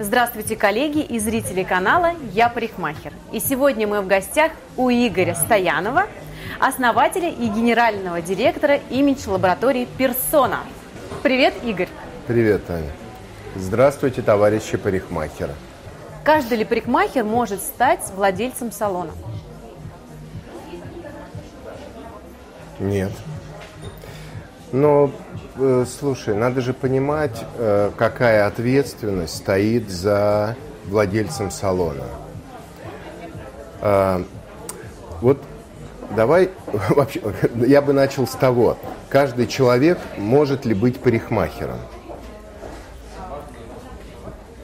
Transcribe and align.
Здравствуйте, 0.00 0.56
коллеги 0.56 1.00
и 1.00 1.18
зрители 1.18 1.64
канала 1.64 2.12
«Я 2.32 2.48
парикмахер». 2.48 3.12
И 3.30 3.40
сегодня 3.40 3.86
мы 3.86 4.00
в 4.00 4.06
гостях 4.06 4.52
у 4.78 4.88
Игоря 4.88 5.34
Стоянова, 5.34 6.06
основателя 6.58 7.28
и 7.28 7.46
генерального 7.46 8.22
директора 8.22 8.76
имидж-лаборатории 8.88 9.86
«Персона». 9.98 10.60
Привет, 11.22 11.52
Игорь. 11.62 11.90
Привет, 12.26 12.70
Аня. 12.70 12.90
Здравствуйте, 13.54 14.22
товарищи 14.22 14.78
парикмахеры. 14.78 15.52
Каждый 16.24 16.56
ли 16.56 16.64
парикмахер 16.64 17.24
может 17.24 17.60
стать 17.60 18.00
владельцем 18.16 18.72
салона? 18.72 19.12
Нет. 22.78 23.12
Но 24.72 25.10
слушай, 25.86 26.34
надо 26.34 26.60
же 26.60 26.72
понимать, 26.72 27.44
э, 27.58 27.90
какая 27.96 28.46
ответственность 28.46 29.36
стоит 29.36 29.90
за 29.90 30.56
владельцем 30.86 31.50
салона. 31.50 32.04
Э, 33.80 34.22
вот 35.20 35.38
давай, 36.16 36.50
вообще, 36.90 37.20
я 37.54 37.82
бы 37.82 37.92
начал 37.92 38.26
с 38.26 38.32
того, 38.32 38.78
каждый 39.08 39.46
человек 39.46 39.98
может 40.16 40.64
ли 40.64 40.74
быть 40.74 40.98
парикмахером? 41.00 41.78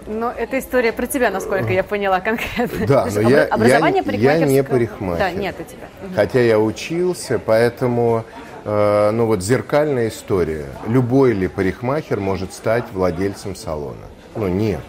Но 0.07 0.33
это 0.33 0.59
история 0.59 0.93
про 0.93 1.07
тебя, 1.07 1.31
насколько 1.31 1.71
я 1.71 1.85
поняла 1.85 2.21
конкретно. 2.21 2.87
Да, 2.87 3.07
но 3.15 3.21
я, 3.21 3.45
образование 3.45 4.03
я, 4.07 4.37
я 4.37 4.47
не 4.47 4.65
парикмахер. 4.65 5.19
Да, 5.19 5.31
нет 5.33 5.55
у 5.59 5.63
тебя. 5.65 6.15
Хотя 6.15 6.41
я 6.41 6.59
учился, 6.59 7.39
поэтому 7.39 8.25
Э, 8.65 9.11
ну 9.11 9.27
вот 9.27 9.43
зеркальная 9.43 10.09
история. 10.09 10.67
Любой 10.87 11.33
ли 11.33 11.49
парикмахер 11.49 12.21
может 12.21 12.53
стать 12.53 12.85
владельцем 12.93 13.55
салона? 13.55 14.07
Ну 14.35 14.49
нет. 14.49 14.81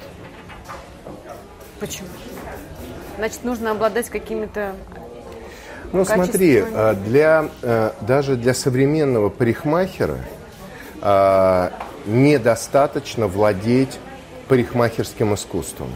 Почему? 1.80 2.08
Значит, 3.18 3.44
нужно 3.44 3.72
обладать 3.72 4.10
какими-то 4.10 4.76
ну 5.92 6.06
смотри, 6.06 6.64
э, 6.66 6.94
для, 7.06 7.50
э, 7.62 7.92
даже 8.02 8.36
для 8.36 8.54
современного 8.54 9.30
парикмахера 9.30 10.18
недостаточно 12.06 13.28
владеть 13.28 13.98
парикмахерским 14.50 15.34
искусством. 15.34 15.90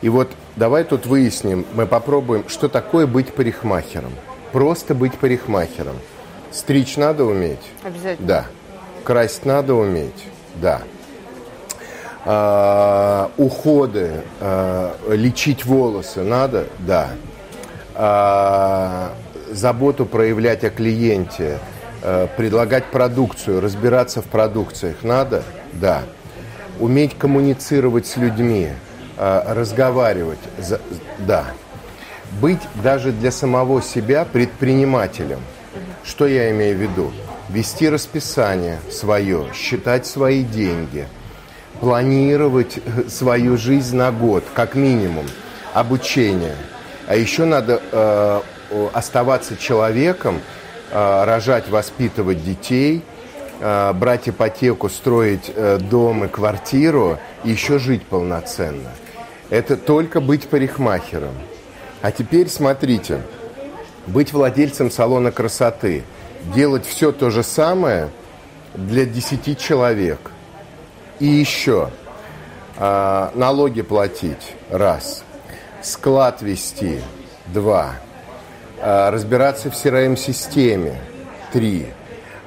И 0.00 0.08
вот 0.08 0.30
давай 0.56 0.84
тут 0.84 1.04
выясним, 1.04 1.66
мы 1.74 1.86
попробуем, 1.86 2.48
что 2.48 2.68
такое 2.68 3.06
быть 3.06 3.34
парикмахером. 3.34 4.12
Просто 4.54 4.94
быть 4.94 5.18
парикмахером– 5.18 5.96
Стричь 6.54 6.96
надо 6.96 7.24
уметь? 7.24 7.58
Обязательно. 7.82 8.28
Да. 8.28 8.46
Красть 9.02 9.44
надо 9.44 9.74
уметь? 9.74 10.24
Да. 10.54 10.82
А, 12.24 13.30
уходы, 13.36 14.22
а, 14.40 14.94
лечить 15.10 15.64
волосы 15.64 16.22
надо? 16.22 16.66
Да. 16.78 17.08
А, 17.96 19.12
заботу 19.50 20.06
проявлять 20.06 20.62
о 20.62 20.70
клиенте, 20.70 21.58
а, 22.02 22.28
предлагать 22.28 22.84
продукцию, 22.84 23.60
разбираться 23.60 24.22
в 24.22 24.26
продукциях 24.26 25.02
надо? 25.02 25.42
Да. 25.72 26.02
Уметь 26.78 27.18
коммуницировать 27.18 28.06
с 28.06 28.16
людьми, 28.16 28.68
а, 29.18 29.52
разговаривать? 29.54 30.38
За, 30.58 30.80
да. 31.18 31.46
Быть 32.40 32.60
даже 32.82 33.12
для 33.12 33.30
самого 33.30 33.82
себя 33.82 34.24
предпринимателем– 34.24 35.40
что 36.04 36.26
я 36.26 36.50
имею 36.50 36.76
в 36.76 36.80
виду? 36.80 37.12
Вести 37.48 37.88
расписание 37.88 38.78
свое, 38.90 39.46
считать 39.54 40.06
свои 40.06 40.42
деньги, 40.42 41.08
планировать 41.80 42.78
э, 42.78 43.08
свою 43.08 43.56
жизнь 43.56 43.96
на 43.96 44.12
год, 44.12 44.44
как 44.54 44.74
минимум, 44.74 45.26
обучение. 45.72 46.56
А 47.06 47.16
еще 47.16 47.46
надо 47.46 47.80
э, 47.90 48.40
оставаться 48.92 49.56
человеком, 49.56 50.40
э, 50.90 51.24
рожать, 51.24 51.68
воспитывать 51.68 52.44
детей, 52.44 53.02
э, 53.60 53.92
брать 53.94 54.28
ипотеку, 54.28 54.90
строить 54.90 55.50
э, 55.54 55.78
дом 55.78 56.24
и 56.24 56.28
квартиру, 56.28 57.18
и 57.44 57.50
еще 57.50 57.78
жить 57.78 58.04
полноценно. 58.04 58.90
Это 59.48 59.76
только 59.76 60.20
быть 60.20 60.48
парикмахером. 60.48 61.34
А 62.04 62.12
теперь 62.12 62.50
смотрите– 62.50 63.22
быть 64.06 64.32
владельцем 64.32 64.90
салона 64.90 65.32
красоты, 65.32 66.04
делать 66.54 66.84
все 66.84 67.12
то 67.12 67.30
же 67.30 67.42
самое 67.42 68.10
для 68.74 69.06
10 69.06 69.58
человек. 69.58 70.18
И 71.20 71.26
еще 71.26 71.90
э, 72.76 73.30
налоги 73.34 73.82
платить, 73.82 74.54
раз, 74.70 75.24
склад 75.80 76.42
вести, 76.42 77.00
два, 77.46 77.94
э, 78.82 79.10
разбираться 79.10 79.70
в 79.70 79.74
CRM-системе, 79.74 81.00
три, 81.52 81.86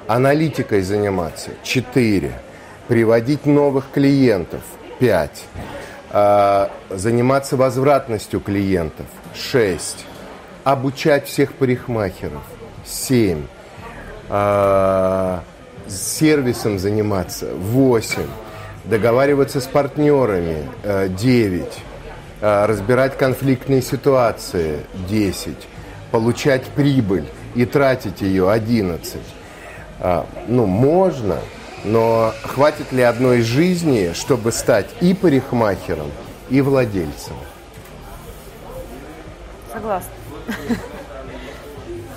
аналитикой 0.05 0.81
заниматься, 0.81 1.51
четыре, 1.63 2.33
приводить 2.87 3.45
новых 3.45 3.85
клиентов, 3.91 4.61
пять, 4.99 5.45
заниматься 6.89 7.57
возвратностью 7.57 8.39
клиентов, 8.39 9.05
шесть, 9.33 10.05
обучать 10.63 11.27
всех 11.27 11.53
парикмахеров. 11.53 12.43
Семь. 12.85 13.43
А, 14.29 15.43
сервисом 15.87 16.79
заниматься. 16.79 17.53
Восемь. 17.53 18.27
Договариваться 18.85 19.61
с 19.61 19.65
партнерами. 19.65 20.69
А, 20.83 21.07
девять. 21.07 21.79
А, 22.41 22.67
разбирать 22.67 23.17
конфликтные 23.17 23.81
ситуации. 23.81 24.81
Десять. 25.09 25.67
Получать 26.11 26.65
прибыль 26.65 27.25
и 27.55 27.65
тратить 27.65 28.21
ее. 28.21 28.49
Одиннадцать. 28.51 29.21
А, 29.99 30.25
ну, 30.47 30.65
можно, 30.65 31.39
но 31.87 32.33
хватит 32.43 32.91
ли 32.91 33.01
одной 33.01 33.41
жизни, 33.41 34.11
чтобы 34.13 34.51
стать 34.51 34.87
и 35.01 35.13
парикмахером, 35.13 36.11
и 36.49 36.61
владельцем? 36.61 37.35
Согласна. 39.71 40.11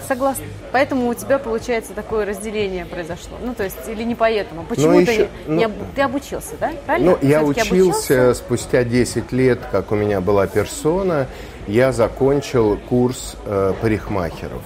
Согласна. 0.09 0.45
Поэтому 0.73 1.09
у 1.09 1.15
тебя, 1.15 1.39
получается, 1.39 1.93
такое 1.95 2.27
разделение 2.27 2.85
произошло. 2.85 3.39
Ну, 3.41 3.55
то 3.55 3.63
есть, 3.63 3.77
или 3.87 4.03
не 4.03 4.17
поэтому. 4.17 4.65
Почему 4.65 4.99
ну, 4.99 5.07
ты, 5.07 5.13
еще, 5.13 5.29
не, 5.47 5.69
ну, 5.69 5.75
ты 5.95 6.03
обучился, 6.03 6.55
да? 6.59 6.73
Правильно? 6.85 7.13
Ну, 7.13 7.29
я 7.29 7.45
учился 7.45 7.71
обучился? 7.71 8.35
спустя 8.35 8.83
10 8.83 9.31
лет, 9.31 9.61
как 9.71 9.93
у 9.93 9.95
меня 9.95 10.21
была 10.21 10.49
персона, 10.49 11.29
я 11.69 11.93
закончил 11.93 12.77
курс 12.77 13.37
э, 13.47 13.73
парикмахеров. 13.81 14.63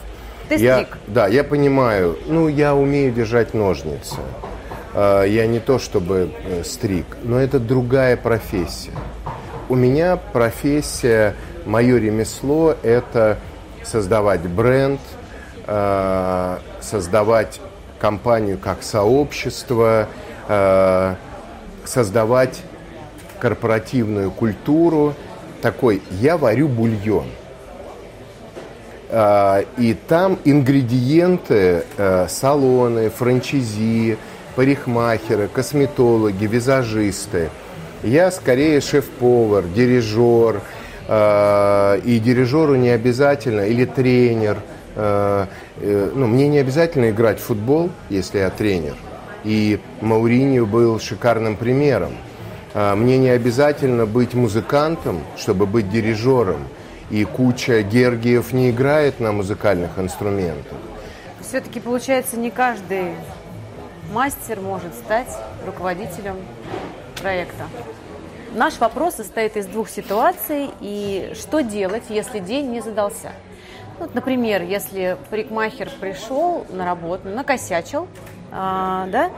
Ты 0.48 0.56
я, 0.56 0.76
стриг? 0.76 0.98
Да, 1.08 1.26
я 1.26 1.44
понимаю. 1.44 2.18
Ну, 2.26 2.48
я 2.48 2.74
умею 2.74 3.12
держать 3.12 3.52
ножницы. 3.52 4.16
Э, 4.94 5.24
я 5.26 5.46
не 5.46 5.58
то 5.60 5.78
чтобы 5.78 6.30
э, 6.44 6.62
стриг, 6.64 7.06
но 7.22 7.38
это 7.40 7.58
другая 7.58 8.16
профессия. 8.16 8.92
У 9.68 9.74
меня 9.74 10.16
профессия, 10.16 11.34
мое 11.66 11.98
ремесло– 11.98 12.76
это 12.82 13.38
создавать 13.82 14.42
бренд, 14.42 15.00
э, 15.66 16.58
создавать 16.80 17.60
компанию 17.98 18.58
как 18.58 18.82
сообщество, 18.82 20.08
э, 20.48 21.14
создавать 21.84 22.62
корпоративную 23.40 24.30
культуру. 24.30 25.14
Такой, 25.62 26.02
я 26.10 26.36
варю 26.36 26.68
бульон. 26.68 27.26
Э, 29.08 29.64
и 29.76 29.94
там 29.94 30.38
ингредиенты, 30.44 31.84
салоны, 32.28 33.10
франчизи, 33.10 34.18
парикмахеры, 34.56 35.48
косметологи, 35.48 36.46
визажисты. 36.46 37.50
Я 38.02 38.30
скорее 38.30 38.80
шеф-повар, 38.80 39.64
дирижер, 39.64 40.60
Э, 41.06 42.00
и 42.04 42.18
дирижеру 42.18 42.76
не 42.76 42.88
обязательно, 42.88 43.62
или 43.62 43.84
тренер, 43.84 44.58
э, 44.96 45.46
э, 45.80 46.10
ну, 46.14 46.26
мне 46.26 46.48
не 46.48 46.58
обязательно 46.58 47.10
играть 47.10 47.38
в 47.40 47.44
футбол, 47.44 47.90
если 48.08 48.38
я 48.38 48.50
тренер. 48.50 48.94
И 49.44 49.80
Мауриньо 50.00 50.64
был 50.64 50.98
шикарным 50.98 51.56
примером. 51.56 52.12
Мне 52.72 53.18
не 53.18 53.28
обязательно 53.28 54.04
быть 54.04 54.34
музыкантом, 54.34 55.20
чтобы 55.36 55.66
быть 55.66 55.90
дирижером. 55.90 56.66
И 57.10 57.24
куча 57.24 57.82
Гергиев 57.82 58.52
не 58.52 58.70
играет 58.70 59.20
на 59.20 59.30
музыкальных 59.32 59.98
инструментах. 59.98 60.72
Все-таки, 61.40 61.78
получается, 61.78 62.36
не 62.38 62.50
каждый 62.50 63.12
мастер 64.12 64.60
может 64.60 64.94
стать 64.94 65.28
руководителем 65.66 66.36
проекта. 67.20 67.64
Наш 68.54 68.78
вопрос 68.78 69.14
состоит 69.14 69.56
из 69.56 69.66
двух 69.66 69.88
ситуаций. 69.88 70.70
И 70.80 71.32
что 71.34 71.60
делать, 71.60 72.04
если 72.08 72.38
день 72.38 72.70
не 72.70 72.80
задался? 72.80 73.32
Вот, 73.98 74.14
например, 74.14 74.62
если 74.62 75.16
парикмахер 75.30 75.90
пришел 76.00 76.66
на 76.70 76.84
работу, 76.84 77.28
накосячил, 77.28 78.08
а, 78.52 79.06
да, 79.08 79.30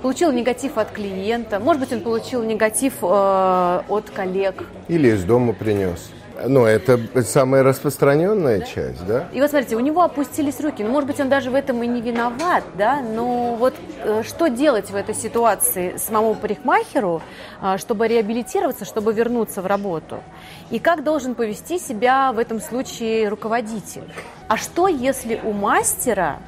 получил 0.00 0.32
негатив 0.32 0.78
от 0.78 0.90
клиента, 0.90 1.58
может 1.60 1.80
быть, 1.80 1.92
он 1.92 2.00
получил 2.00 2.42
негатив 2.42 2.94
э, 3.02 3.82
от 3.88 4.10
коллег. 4.10 4.64
Или 4.88 5.08
из 5.08 5.24
дома 5.24 5.52
принес. 5.52 6.10
Ну, 6.46 6.64
это 6.64 6.98
самая 7.22 7.62
распространенная 7.62 8.60
часть, 8.60 9.04
да? 9.06 9.28
И 9.32 9.40
вот 9.40 9.50
смотрите, 9.50 9.76
у 9.76 9.80
него 9.80 10.02
опустились 10.02 10.60
руки. 10.60 10.82
Ну, 10.82 10.90
может 10.90 11.06
быть, 11.06 11.20
он 11.20 11.28
даже 11.28 11.50
в 11.50 11.54
этом 11.54 11.82
и 11.82 11.86
не 11.86 12.00
виноват, 12.00 12.64
да? 12.76 13.00
Но 13.00 13.54
вот 13.54 13.74
э, 14.04 14.22
что 14.24 14.48
делать 14.48 14.90
в 14.90 14.96
этой 14.96 15.14
ситуации 15.14 15.96
самому 15.96 16.34
парикмахеру, 16.34 17.22
э, 17.60 17.76
чтобы 17.78 18.08
реабилитироваться, 18.08 18.84
чтобы 18.84 19.12
вернуться 19.12 19.62
в 19.62 19.66
работу? 19.66 20.22
И 20.70 20.78
как 20.78 21.04
должен 21.04 21.34
повести 21.34 21.78
себя 21.78 22.32
в 22.32 22.38
этом 22.38 22.60
случае 22.60 23.28
руководитель? 23.28 24.04
А 24.48 24.56
что, 24.56 24.88
если 24.88 25.40
у 25.42 25.52
мастера 25.52 26.38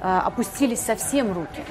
опустились 0.00 0.80
совсем 0.80 1.32
руки. 1.32 1.62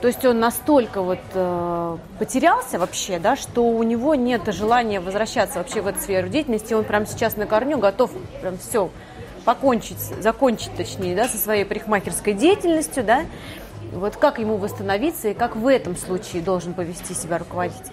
То 0.00 0.08
есть 0.08 0.24
он 0.24 0.40
настолько 0.40 1.02
вот 1.02 1.20
э, 1.34 1.96
потерялся 2.18 2.78
вообще, 2.78 3.18
да, 3.18 3.36
что 3.36 3.64
у 3.64 3.82
него 3.82 4.14
нет 4.14 4.42
желания 4.52 5.00
возвращаться 5.00 5.58
вообще 5.58 5.80
в 5.80 5.86
эту 5.86 6.00
сферу 6.00 6.28
деятельности. 6.28 6.74
Он 6.74 6.84
прямо 6.84 7.06
сейчас 7.06 7.36
на 7.36 7.46
корню 7.46 7.78
готов 7.78 8.10
прям 8.40 8.58
все 8.58 8.90
покончить, 9.44 10.00
закончить, 10.20 10.74
точнее, 10.76 11.14
да, 11.14 11.28
со 11.28 11.36
своей 11.36 11.64
парикмахерской 11.64 12.32
деятельностью, 12.32 13.04
да. 13.04 13.24
Вот 13.92 14.16
как 14.16 14.38
ему 14.38 14.56
восстановиться 14.56 15.28
и 15.28 15.34
как 15.34 15.56
в 15.56 15.66
этом 15.66 15.96
случае 15.96 16.42
должен 16.42 16.74
повести 16.74 17.14
себя 17.14 17.38
руководитель? 17.38 17.92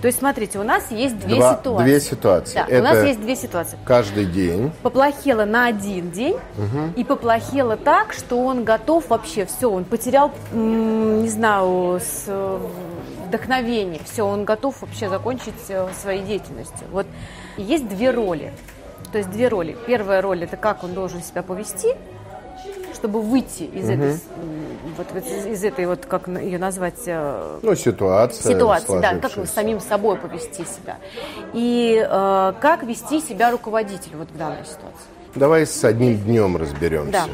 То 0.00 0.06
есть, 0.06 0.18
смотрите, 0.20 0.58
у 0.58 0.62
нас 0.62 0.90
есть 0.90 1.18
две 1.18 1.36
Два, 1.36 1.56
ситуации. 1.56 1.84
Две 1.84 2.00
ситуации. 2.00 2.54
Да, 2.54 2.66
Это 2.68 2.80
у 2.80 2.82
нас 2.82 3.04
есть 3.04 3.20
две 3.20 3.34
ситуации. 3.34 3.78
Каждый 3.84 4.26
день. 4.26 4.70
Поплохело 4.82 5.44
на 5.44 5.66
один 5.66 6.10
день, 6.12 6.36
угу. 6.56 6.92
и 6.94 7.02
поплохело 7.02 7.76
так, 7.76 8.12
что 8.12 8.44
он 8.44 8.64
готов 8.64 9.08
вообще, 9.08 9.44
все, 9.44 9.68
он 9.70 9.84
потерял, 9.84 10.30
не 10.52 11.28
знаю, 11.28 12.00
с, 12.00 12.28
вдохновение, 13.26 14.00
все, 14.04 14.22
он 14.22 14.44
готов 14.44 14.80
вообще 14.80 15.08
закончить 15.08 15.54
э, 15.68 15.88
своей 16.00 16.22
деятельностью. 16.22 16.86
Вот 16.90 17.06
есть 17.56 17.88
две 17.88 18.10
роли. 18.10 18.52
То 19.12 19.18
есть 19.18 19.30
две 19.30 19.48
роли. 19.48 19.76
Первая 19.86 20.20
роль 20.20 20.44
это 20.44 20.56
как 20.56 20.84
он 20.84 20.94
должен 20.94 21.22
себя 21.22 21.42
повести, 21.42 21.94
чтобы 22.94 23.20
выйти 23.22 23.64
из 23.64 23.84
угу. 23.84 23.92
этой 23.92 24.20
вот, 24.98 25.06
вот 25.12 25.24
из 25.24 25.64
этой 25.64 25.86
вот 25.86 26.04
как 26.06 26.28
ее 26.28 26.58
назвать 26.58 27.02
э, 27.06 27.58
ну 27.62 27.74
ситуация 27.74 28.54
ситуации 28.54 29.00
да 29.00 29.16
как 29.16 29.46
самим 29.46 29.80
собой 29.80 30.16
повести 30.16 30.64
себя. 30.64 30.98
И 31.54 32.04
э, 32.04 32.52
как 32.60 32.82
вести 32.82 33.20
себя 33.20 33.50
руководитель 33.50 34.16
вот 34.16 34.28
в 34.30 34.36
данной 34.36 34.64
ситуации? 34.64 35.08
Давай 35.34 35.66
с 35.66 35.84
одним 35.84 36.18
днем 36.18 36.56
разберемся 36.56 37.12
да. 37.12 37.26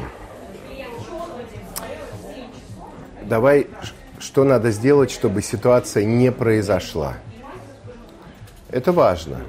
давай 3.23 3.67
что 4.19 4.43
надо 4.43 4.71
сделать 4.71 5.11
чтобы 5.11 5.41
ситуация 5.41 6.05
не 6.05 6.31
произошла? 6.31 7.15
Это 8.69 8.91
важно. 8.91 9.41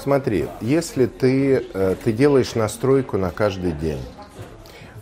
Смотри 0.00 0.46
если 0.60 1.06
ты 1.06 1.66
э, 1.74 1.96
ты 2.02 2.12
делаешь 2.12 2.54
настройку 2.54 3.18
на 3.18 3.30
каждый 3.30 3.72
день 3.72 4.00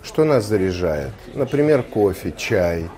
что 0.05 0.25
нас 0.25 0.47
заряжает? 0.47 1.13
Например, 1.35 1.83
кофе, 1.83 2.33
чай. 2.37 2.91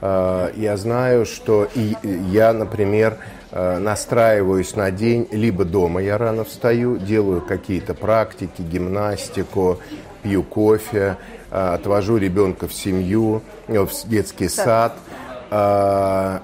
А, 0.00 0.50
я 0.56 0.76
знаю, 0.76 1.26
что 1.26 1.68
и 1.74 1.96
я, 2.02 2.52
например, 2.52 3.18
а, 3.50 3.78
настраиваюсь 3.78 4.76
на 4.76 4.90
день, 4.90 5.28
либо 5.32 5.64
дома 5.64 6.00
я 6.00 6.18
рано 6.18 6.44
встаю, 6.44 6.98
делаю 6.98 7.40
какие-то 7.40 7.94
практики, 7.94 8.62
гимнастику, 8.62 9.78
пью 10.22 10.42
кофе, 10.42 11.16
а, 11.50 11.74
отвожу 11.74 12.16
ребенка 12.16 12.68
в 12.68 12.72
семью, 12.72 13.42
э, 13.66 13.80
в 13.80 14.08
детский 14.08 14.48
сад, 14.48 14.96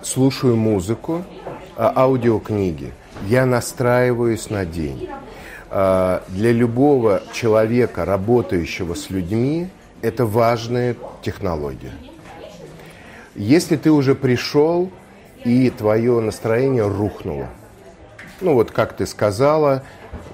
слушаю 0.03 0.57
музыку, 0.57 1.25
аудиокниги. 1.77 2.95
Я 3.27 3.45
настраиваюсь 3.45 4.49
на 4.49 4.65
день. 4.65 5.11
Для 5.69 6.53
любого 6.53 7.21
человека, 7.35 8.07
работающего 8.07 8.95
с 8.95 9.11
людьми, 9.11 9.69
это 10.05 10.27
важная 10.27 10.97
технология. 11.23 11.93
Если 13.35 13.77
ты 13.77 13.91
уже 13.91 14.15
пришел 14.15 14.91
и 15.45 15.71
твое 15.71 16.21
настроение 16.21 16.87
рухнуло, 16.87 17.49
ну 18.43 18.53
вот 18.53 18.71
как 18.71 18.95
ты 18.95 19.07
сказала, 19.07 19.83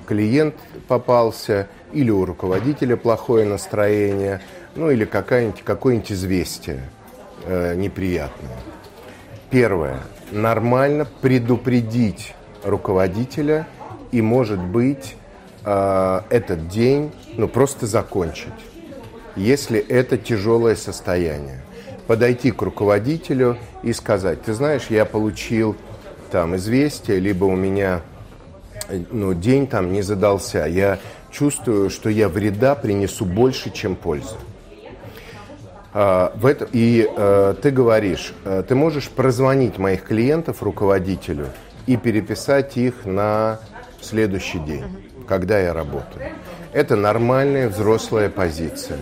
клиент 0.07 0.57
попался, 0.89 1.69
или 1.93 2.11
у 2.11 2.25
руководителя 2.25 2.97
плохое 2.97 3.47
настроение, 3.47 4.41
ну 4.75 4.91
или 4.91 5.05
какое-нибудь 5.05 5.63
какое 5.63 6.03
известие 6.09 6.83
э, 7.45 7.77
неприятное. 7.77 8.59
Первое. 9.51 10.01
Нормально 10.33 11.07
предупредить 11.21 12.35
руководителя 12.65 13.69
и, 14.11 14.21
может 14.21 14.59
быть, 14.61 15.15
э, 15.65 16.21
этот 16.29 16.69
день 16.69 17.13
ну, 17.37 17.47
просто 17.47 17.87
закончить 17.87 18.53
если 19.37 19.79
это 19.79 20.17
тяжелое 20.17 20.77
состояние. 20.77 21.63
Подойти 22.07 22.51
к 22.51 22.63
руководителю 22.63 23.57
и 23.83 23.93
сказать, 23.93 24.43
ты 24.43 24.53
знаешь, 24.53 24.87
я 24.91 25.05
получил 25.05 25.77
там 26.31 26.57
известие, 26.57 27.21
либо 27.21 27.45
у 27.45 27.55
меня 27.55 28.03
ну, 29.11 29.35
день 29.35 29.67
там 29.67 29.93
не 29.93 30.03
задался, 30.03 30.67
я 30.67 30.99
чувствую, 31.31 31.91
что 31.91 32.09
я 32.09 32.29
вреда 32.29 32.75
принесу 32.75 33.25
больше, 33.25 33.71
чем 33.71 33.97
пользы. 33.97 34.37
А, 35.93 36.33
в 36.37 36.47
это, 36.47 36.69
и 36.73 37.09
а, 37.17 37.55
ты 37.55 37.71
говоришь, 37.71 38.33
а, 38.45 38.63
ты 38.63 38.75
можешь 38.75 39.09
прозвонить 39.09 39.79
моих 39.79 40.05
клиентов 40.05 40.63
руководителю 40.63 41.47
и 41.87 41.97
переписать 41.97 42.77
их 42.77 43.05
на 43.05 43.59
следующий 44.01 44.59
день, 44.61 44.85
когда 45.27 45.59
я 45.59 45.73
работаю. 45.73 46.33
Это 46.73 46.95
нормальная 46.97 47.69
взрослая 47.69 48.29
позиция. 48.29 48.99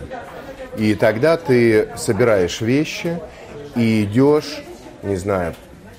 И 0.76 0.94
тогда 0.94 1.36
ты 1.36 1.88
собираешь 1.96 2.60
вещи 2.60 3.20
и 3.74 4.04
идешь, 4.04 4.62
не 5.02 5.16
знаю, 5.16 5.54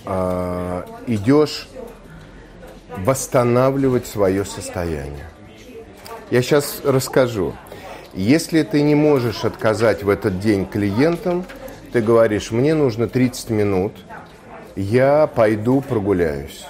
э, 0.06 0.84
идешь 1.08 1.68
восстанавливать 2.98 4.08
свое 4.08 4.46
состояние. 4.46 5.26
Я 6.32 6.42
сейчас 6.42 6.82
расскажу. 6.84 7.54
Если 8.14 8.64
ты 8.64 8.82
не 8.82 8.96
можешь 8.96 9.46
отказать 9.46 10.04
в 10.04 10.10
этот 10.10 10.40
день 10.40 10.66
клиентам, 10.66 11.46
ты 11.92 12.02
говоришь, 12.02 12.52
мне 12.52 12.74
нужно 12.74 13.08
30 13.08 13.50
минут, 13.52 13.94
я 14.76 15.28
пойду 15.28 15.82
прогуляюсь. 15.82 16.66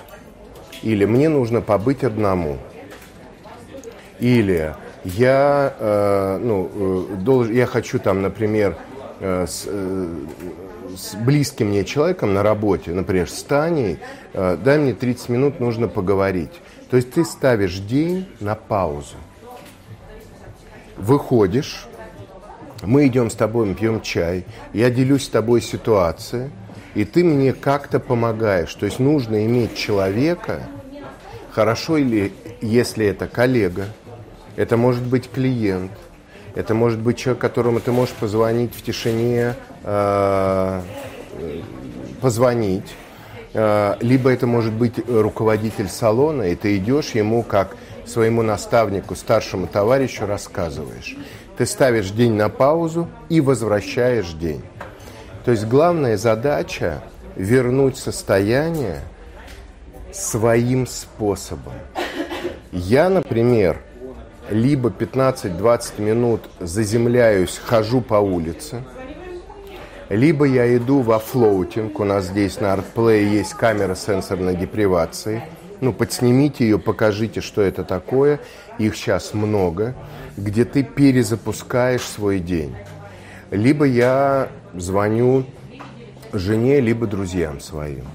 Или 0.81 1.05
мне 1.05 1.29
нужно 1.29 1.61
побыть 1.61 2.03
одному. 2.03 2.57
Или 4.19 4.75
я, 5.03 5.73
э, 5.79 6.37
ну, 6.41 6.69
э, 6.73 7.15
долж, 7.17 7.49
я 7.49 7.65
хочу 7.65 7.99
там, 7.99 8.21
например, 8.21 8.77
э, 9.19 9.45
с, 9.47 9.63
э, 9.67 10.07
с 10.95 11.15
близким 11.15 11.67
мне 11.67 11.85
человеком 11.85 12.33
на 12.33 12.43
работе, 12.43 12.91
например, 12.91 13.29
с 13.29 13.43
Таней, 13.43 13.99
э, 14.33 14.57
дай 14.63 14.77
мне 14.77 14.93
30 14.93 15.29
минут, 15.29 15.59
нужно 15.59 15.87
поговорить. 15.87 16.61
То 16.89 16.97
есть 16.97 17.11
ты 17.11 17.23
ставишь 17.23 17.79
день 17.79 18.27
на 18.39 18.55
паузу. 18.55 19.15
Выходишь, 20.97 21.87
мы 22.81 23.07
идем 23.07 23.29
с 23.29 23.35
тобой, 23.35 23.67
мы 23.67 23.75
пьем 23.75 24.01
чай, 24.01 24.45
я 24.73 24.89
делюсь 24.89 25.25
с 25.25 25.29
тобой 25.29 25.61
ситуацией, 25.61 26.49
и 26.95 27.05
ты 27.05 27.23
мне 27.23 27.53
как-то 27.53 27.99
помогаешь. 27.99 28.73
То 28.73 28.85
есть 28.85 28.99
нужно 28.99 29.45
иметь 29.45 29.77
человека, 29.77 30.63
хорошо 31.51 31.97
или 31.97 32.33
если 32.61 33.05
это 33.05 33.27
коллега, 33.27 33.87
это 34.59 34.75
может 34.75 35.03
быть 35.03 35.31
клиент, 35.31 35.91
это 36.53 36.73
может 36.73 36.99
быть 36.99 37.17
человек, 37.17 37.39
которому 37.39 37.79
ты 37.79 37.93
можешь 37.93 38.13
позвонить 38.13 38.75
в 38.75 38.81
тишине, 38.83 39.55
э, 39.85 40.81
позвонить, 42.19 42.93
э, 43.53 43.95
либо 44.01 44.29
это 44.29 44.47
может 44.47 44.73
быть 44.73 44.95
руководитель 45.07 45.87
салона, 45.87 46.43
и 46.43 46.55
ты 46.55 46.75
идешь 46.75 47.11
ему 47.11 47.41
как 47.41 47.77
своему 48.05 48.41
наставнику, 48.41 49.15
старшему 49.15 49.65
товарищу 49.65 50.25
рассказываешь. 50.25 51.15
Ты 51.57 51.65
ставишь 51.65 52.11
день 52.11 52.33
на 52.33 52.49
паузу 52.49 53.07
и 53.29 53.39
возвращаешь 53.39 54.33
день. 54.33 54.61
То 55.45 55.51
есть 55.51 55.67
главная 55.67 56.17
задача 56.17 57.01
вернуть 57.37 57.97
состояние 57.97 58.99
своим 60.11 60.85
способом. 60.85 61.75
Я, 62.73 63.09
например, 63.09 63.81
либо 64.49 64.89
15-20 64.89 66.01
минут 66.01 66.41
заземляюсь, 66.59 67.59
хожу 67.63 68.01
по 68.01 68.15
улице, 68.15 68.83
либо 70.09 70.45
я 70.45 70.75
иду 70.75 71.01
во 71.01 71.19
флоутинг, 71.19 71.99
у 71.99 72.03
нас 72.03 72.25
здесь 72.25 72.59
на 72.59 72.73
ArtPlay 72.73 73.23
есть 73.23 73.53
камера 73.53 73.95
сенсорной 73.95 74.55
депривации, 74.55 75.43
ну, 75.81 75.93
подснимите 75.93 76.65
ее, 76.65 76.79
покажите, 76.79 77.41
что 77.41 77.61
это 77.61 77.83
такое, 77.83 78.39
их 78.79 78.95
сейчас 78.95 79.33
много, 79.33 79.95
где 80.35 80.65
ты 80.65 80.83
перезапускаешь 80.83 82.01
свой 82.01 82.39
день. 82.39 82.75
Либо 83.51 83.85
я 83.85 84.49
звоню 84.73 85.45
жене, 86.33 86.81
либо 86.81 87.07
друзьям 87.07 87.59
своим. 87.59 88.05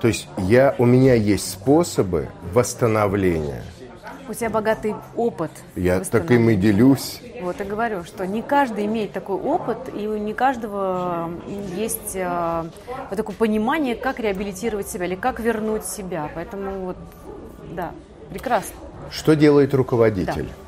То 0.00 0.08
есть 0.08 0.28
я, 0.38 0.74
у 0.78 0.84
меня 0.84 1.14
есть 1.14 1.50
способы 1.50 2.28
восстановления. 2.52 3.62
У 4.28 4.34
тебя 4.34 4.50
богатый 4.50 4.94
опыт. 5.14 5.50
Я 5.76 6.00
так 6.00 6.30
им 6.30 6.50
и 6.50 6.56
делюсь. 6.56 7.20
Вот 7.42 7.60
и 7.60 7.64
говорю, 7.64 8.02
что 8.04 8.26
не 8.26 8.42
каждый 8.42 8.86
имеет 8.86 9.12
такой 9.12 9.36
опыт, 9.36 9.78
и 9.94 10.08
у 10.08 10.16
не 10.16 10.34
каждого 10.34 11.30
есть 11.76 12.14
э, 12.14 12.64
вот 13.08 13.16
такое 13.16 13.36
понимание, 13.36 13.94
как 13.94 14.18
реабилитировать 14.18 14.88
себя 14.88 15.06
или 15.06 15.14
как 15.14 15.38
вернуть 15.38 15.84
себя. 15.84 16.28
Поэтому 16.34 16.86
вот, 16.86 16.96
да, 17.72 17.92
прекрасно. 18.30 18.74
Что 19.10 19.36
делает 19.36 19.74
руководитель? 19.74 20.46
Да. 20.46 20.66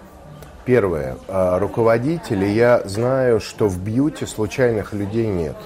Первое. 0.64 1.16
А, 1.28 1.58
руководители, 1.58 2.44
я 2.44 2.82
знаю, 2.84 3.40
что 3.40 3.68
в 3.68 3.82
бьюти 3.82 4.26
случайных 4.26 4.92
людей 4.92 5.26
нет. 5.26 5.56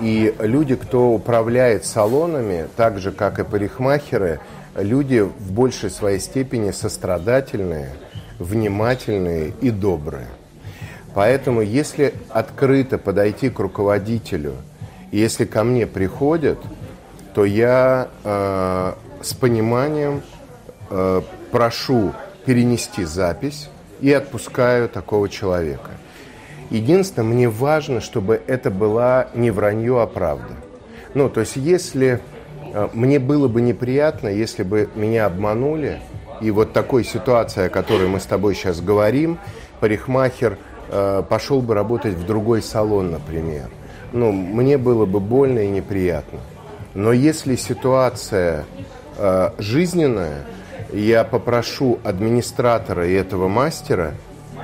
И 0.00 0.34
люди, 0.38 0.76
кто 0.76 1.10
управляет 1.10 1.84
салонами, 1.84 2.68
так 2.76 2.98
же, 2.98 3.12
как 3.12 3.38
и 3.38 3.44
парикмахеры, 3.44 4.40
люди 4.76 5.20
в 5.20 5.52
большей 5.52 5.90
своей 5.90 6.20
степени 6.20 6.70
сострадательные, 6.70 7.90
внимательные 8.38 9.52
и 9.60 9.70
добрые. 9.70 10.26
Поэтому, 11.14 11.60
если 11.60 12.14
открыто 12.28 12.98
подойти 12.98 13.50
к 13.50 13.58
руководителю, 13.58 14.54
если 15.10 15.44
ко 15.44 15.64
мне 15.64 15.86
приходят, 15.86 16.58
то 17.34 17.44
я 17.44 18.08
э, 18.22 18.92
с 19.22 19.34
пониманием 19.34 20.22
э, 20.88 21.22
прошу 21.50 22.12
перенести 22.44 23.04
запись 23.04 23.68
и 24.00 24.12
отпускаю 24.12 24.88
такого 24.88 25.28
человека. 25.28 25.90
Единственное, 26.70 27.28
мне 27.28 27.48
важно, 27.48 28.00
чтобы 28.00 28.40
это 28.46 28.70
была 28.70 29.28
не 29.34 29.50
вранье, 29.50 30.00
а 30.00 30.06
правда. 30.06 30.54
Ну, 31.14 31.28
то 31.28 31.40
есть, 31.40 31.56
если 31.56 32.20
мне 32.92 33.18
было 33.18 33.48
бы 33.48 33.60
неприятно, 33.60 34.28
если 34.28 34.62
бы 34.62 34.88
меня 34.94 35.26
обманули, 35.26 36.00
и 36.40 36.50
вот 36.50 36.72
такой 36.72 37.04
ситуация, 37.04 37.66
о 37.66 37.68
которой 37.68 38.08
мы 38.08 38.20
с 38.20 38.24
тобой 38.24 38.54
сейчас 38.54 38.80
говорим, 38.80 39.38
парикмахер 39.80 40.58
э, 40.88 41.22
пошел 41.28 41.60
бы 41.60 41.74
работать 41.74 42.14
в 42.14 42.26
другой 42.26 42.62
салон, 42.62 43.10
например. 43.10 43.68
Ну, 44.12 44.32
мне 44.32 44.78
было 44.78 45.06
бы 45.06 45.20
больно 45.20 45.60
и 45.60 45.68
неприятно. 45.68 46.40
Но 46.94 47.12
если 47.12 47.56
ситуация 47.56 48.64
э, 49.16 49.50
жизненная, 49.58 50.46
я 50.92 51.24
попрошу 51.24 52.00
администратора 52.02 53.06
и 53.06 53.12
этого 53.12 53.48
мастера 53.48 54.14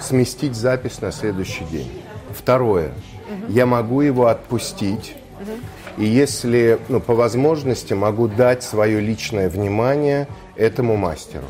сместить 0.01 0.55
запись 0.55 1.01
на 1.01 1.13
следующий 1.13 1.65
день. 1.65 2.03
Второе. 2.31 2.89
Угу. 2.89 3.53
Я 3.53 3.67
могу 3.67 4.01
его 4.01 4.27
отпустить. 4.27 5.15
Угу. 5.41 5.51
И 5.97 6.05
если, 6.05 6.79
ну, 6.89 7.01
по 7.01 7.15
возможности, 7.15 7.95
могу 7.95 8.29
дать 8.29 8.63
свое 8.63 9.01
личное 9.01 9.49
внимание 9.49 10.29
этому 10.57 10.97
мастеру. 10.97 11.47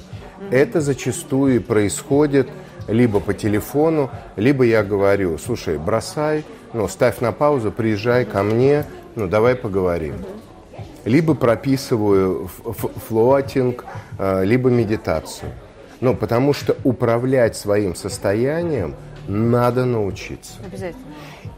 Это 0.50 0.80
зачастую 0.80 1.62
происходит 1.62 2.48
либо 2.86 3.18
по 3.20 3.34
телефону, 3.34 4.10
либо 4.36 4.64
я 4.64 4.84
говорю, 4.84 5.38
слушай, 5.38 5.78
бросай, 5.78 6.44
ну, 6.72 6.86
ставь 6.88 7.20
на 7.20 7.32
паузу, 7.32 7.72
приезжай 7.72 8.24
ко 8.24 8.42
мне, 8.42 8.84
ну, 9.16 9.26
давай 9.26 9.56
поговорим. 9.56 10.14
Либо 11.04 11.34
прописываю 11.34 12.48
флотинг, 13.08 13.84
э, 14.18 14.44
либо 14.44 14.70
медитацию. 14.70 15.50
Ну, 16.00 16.14
потому 16.14 16.52
что 16.52 16.76
управлять 16.84 17.56
своим 17.56 17.94
состоянием 17.94 18.94
надо 19.26 19.84
научиться. 19.84 20.54
Обязательно. 20.64 21.02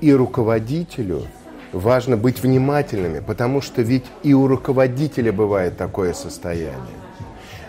И 0.00 0.12
руководителю 0.12 1.22
важно 1.72 2.16
быть 2.16 2.40
внимательными, 2.40 3.20
потому 3.20 3.60
что 3.60 3.82
ведь 3.82 4.04
и 4.22 4.34
у 4.34 4.46
руководителя 4.46 5.32
бывает 5.32 5.76
такое 5.76 6.12
состояние. 6.12 6.98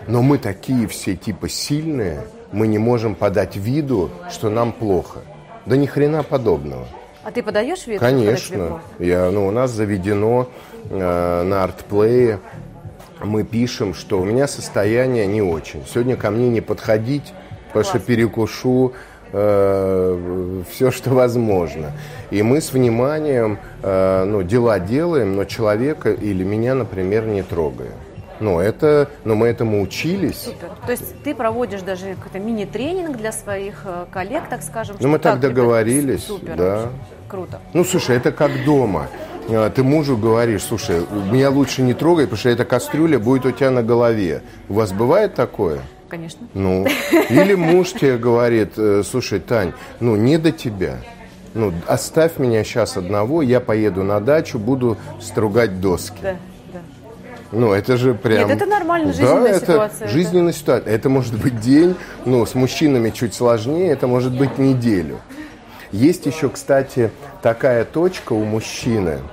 Но 0.06 0.22
мы 0.22 0.38
такие 0.38 0.86
все 0.88 1.16
типа 1.16 1.48
сильные, 1.48 2.22
мы 2.52 2.66
не 2.66 2.78
можем 2.78 3.14
подать 3.14 3.56
виду, 3.56 4.10
что 4.30 4.50
нам 4.50 4.72
плохо. 4.72 5.20
Да 5.66 5.76
ни 5.76 5.86
хрена 5.86 6.22
подобного. 6.22 6.86
А 7.22 7.30
ты 7.30 7.42
подаешь 7.42 7.86
вид? 7.86 8.00
Конечно. 8.00 8.80
Я, 8.98 9.30
ну, 9.30 9.46
у 9.46 9.50
нас 9.50 9.70
заведено 9.70 10.48
э, 10.88 11.42
на 11.42 11.62
артплее 11.62 12.40
мы 13.22 13.44
пишем, 13.44 13.94
что 13.94 14.20
у 14.20 14.24
меня 14.24 14.48
состояние 14.48 15.26
не 15.26 15.42
очень. 15.42 15.84
Сегодня 15.86 16.16
ко 16.16 16.30
мне 16.30 16.48
не 16.48 16.60
подходить, 16.60 17.32
потому 17.68 17.84
что 17.84 17.98
перекушу 17.98 18.94
э, 19.32 20.62
все, 20.70 20.90
что 20.90 21.10
возможно. 21.10 21.92
И 22.30 22.42
мы 22.42 22.60
с 22.60 22.72
вниманием 22.72 23.58
э, 23.82 24.24
ну, 24.24 24.42
дела 24.42 24.78
делаем, 24.78 25.36
но 25.36 25.44
человека 25.44 26.10
или 26.10 26.44
меня, 26.44 26.74
например, 26.74 27.26
не 27.26 27.42
трогаем. 27.42 27.92
Ну, 28.40 28.58
это, 28.58 29.10
но 29.24 29.34
мы 29.34 29.48
этому 29.48 29.82
учились. 29.82 30.44
Супер. 30.44 30.70
То 30.86 30.92
есть 30.92 31.22
ты 31.22 31.34
проводишь 31.34 31.82
даже 31.82 32.14
какой-то 32.14 32.38
мини-тренинг 32.38 33.18
для 33.18 33.32
своих 33.32 33.82
э, 33.84 34.06
коллег, 34.10 34.44
так 34.48 34.62
скажем? 34.62 34.96
Ну, 34.98 35.08
мы 35.08 35.18
так 35.18 35.40
договорились. 35.40 36.24
Супер. 36.24 36.56
Да. 36.56 36.88
Круто. 37.28 37.60
Ну, 37.74 37.84
слушай, 37.84 38.16
это 38.16 38.32
как 38.32 38.50
дома. 38.64 39.08
А, 39.48 39.70
ты 39.70 39.82
мужу 39.82 40.16
говоришь, 40.16 40.62
слушай, 40.62 41.06
меня 41.30 41.50
лучше 41.50 41.82
не 41.82 41.94
трогай, 41.94 42.26
потому 42.26 42.38
что 42.38 42.48
эта 42.48 42.64
кастрюля 42.64 43.18
будет 43.18 43.46
у 43.46 43.50
тебя 43.50 43.70
на 43.70 43.82
голове. 43.82 44.42
У 44.68 44.74
вас 44.74 44.92
бывает 44.92 45.34
такое? 45.34 45.80
Конечно. 46.10 46.46
Ну, 46.54 46.86
или 47.30 47.54
муж 47.54 47.92
тебе 47.92 48.18
говорит, 48.18 48.72
э, 48.76 49.02
слушай, 49.08 49.40
Тань, 49.40 49.72
ну 50.00 50.16
не 50.16 50.36
до 50.38 50.52
тебя. 50.52 50.98
Ну, 51.54 51.72
оставь 51.86 52.38
меня 52.38 52.62
сейчас 52.64 52.96
одного, 52.96 53.42
я 53.42 53.60
поеду 53.60 54.02
на 54.04 54.20
дачу, 54.20 54.58
буду 54.58 54.98
стругать 55.20 55.80
доски. 55.80 56.18
Да, 56.22 56.36
да. 56.72 56.80
Ну, 57.52 57.72
это 57.72 57.96
же 57.96 58.14
прям... 58.14 58.48
Нет, 58.48 58.56
это 58.56 58.66
нормально, 58.66 59.12
жизненная 59.12 59.54
да, 59.54 59.60
ситуация. 59.60 60.04
Это 60.04 60.08
жизненная 60.08 60.52
ситуация. 60.52 60.94
Это 60.94 61.08
может 61.08 61.40
быть 61.40 61.58
день, 61.60 61.96
ну, 62.24 62.44
с 62.44 62.54
мужчинами 62.54 63.10
чуть 63.10 63.34
сложнее, 63.34 63.90
это 63.90 64.06
может 64.06 64.36
быть 64.36 64.58
неделю. 64.58 65.18
Есть 65.90 66.26
еще, 66.26 66.48
кстати, 66.48 67.10
такая 67.42 67.84
точка 67.84 68.32
у 68.32 68.44
мужчины– 68.44 69.18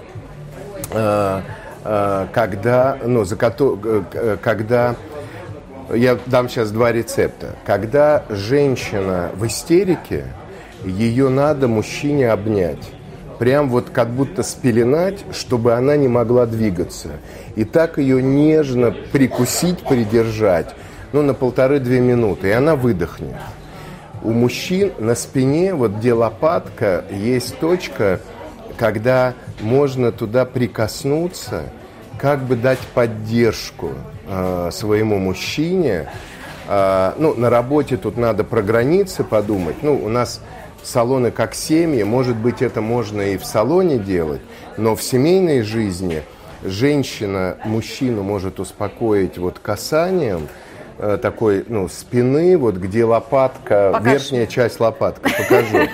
Э, 0.91 1.41
э, 1.83 2.27
когда, 2.33 2.97
ну, 3.03 3.23
за 3.23 3.35
когда 3.35 4.95
я 5.93 6.17
дам 6.25 6.49
сейчас 6.49 6.71
два 6.71 6.91
рецепта. 6.91 7.55
Когда 7.65 8.23
женщина 8.29 9.31
в 9.35 9.45
истерике, 9.47 10.25
ее 10.85 11.29
надо 11.29 11.67
мужчине 11.67 12.29
обнять. 12.29 12.91
Прям 13.39 13.69
вот 13.69 13.89
как 13.91 14.09
будто 14.09 14.41
спеленать, 14.43 15.23
чтобы 15.31 15.73
она 15.73 15.95
не 15.95 16.07
могла 16.07 16.45
двигаться. 16.45 17.09
И 17.55 17.63
так 17.63 17.99
ее 17.99 18.21
нежно 18.21 18.91
прикусить, 19.11 19.79
придержать, 19.79 20.73
ну, 21.13 21.21
на 21.21 21.33
полторы-две 21.33 21.99
минуты, 21.99 22.49
и 22.49 22.51
она 22.51 22.75
выдохнет. 22.75 23.35
У 24.23 24.31
мужчин 24.31 24.91
на 24.97 25.13
спине, 25.13 25.75
вот 25.75 25.91
где 25.91 26.13
лопатка, 26.13 27.05
есть 27.11 27.59
точка, 27.59 28.19
когда 28.75 29.35
можно 29.61 30.11
туда 30.11 30.45
прикоснуться, 30.45 31.65
как 32.19 32.43
бы 32.43 32.55
дать 32.55 32.79
поддержку 32.95 33.91
э, 34.27 34.69
своему 34.71 35.17
мужчине. 35.17 36.09
Э, 36.67 37.13
ну, 37.17 37.33
на 37.35 37.49
работе 37.49 37.97
тут 37.97 38.17
надо 38.17 38.43
про 38.43 38.61
границы 38.61 39.23
подумать. 39.23 39.77
Ну, 39.81 39.95
у 39.95 40.09
нас 40.09 40.41
салоны 40.83 41.31
как 41.31 41.53
семьи, 41.53 42.03
может 42.03 42.35
быть, 42.35 42.61
это 42.61 42.81
можно 42.81 43.21
и 43.21 43.37
в 43.37 43.45
салоне 43.45 43.97
делать, 43.97 44.41
но 44.77 44.95
в 44.95 45.03
семейной 45.03 45.61
жизни 45.61 46.23
женщина 46.63 47.57
мужчину 47.65 48.23
может 48.23 48.59
успокоить 48.59 49.37
вот 49.37 49.59
касанием, 49.59 50.47
э, 50.97 51.17
такой, 51.21 51.65
ну, 51.67 51.87
спины, 51.89 52.57
вот 52.57 52.75
где 52.75 53.03
лопатка, 53.05 53.91
Покажи. 53.93 54.09
верхняя 54.11 54.45
часть 54.47 54.79
лопатки, 54.79 55.31
покажу. 55.37 55.89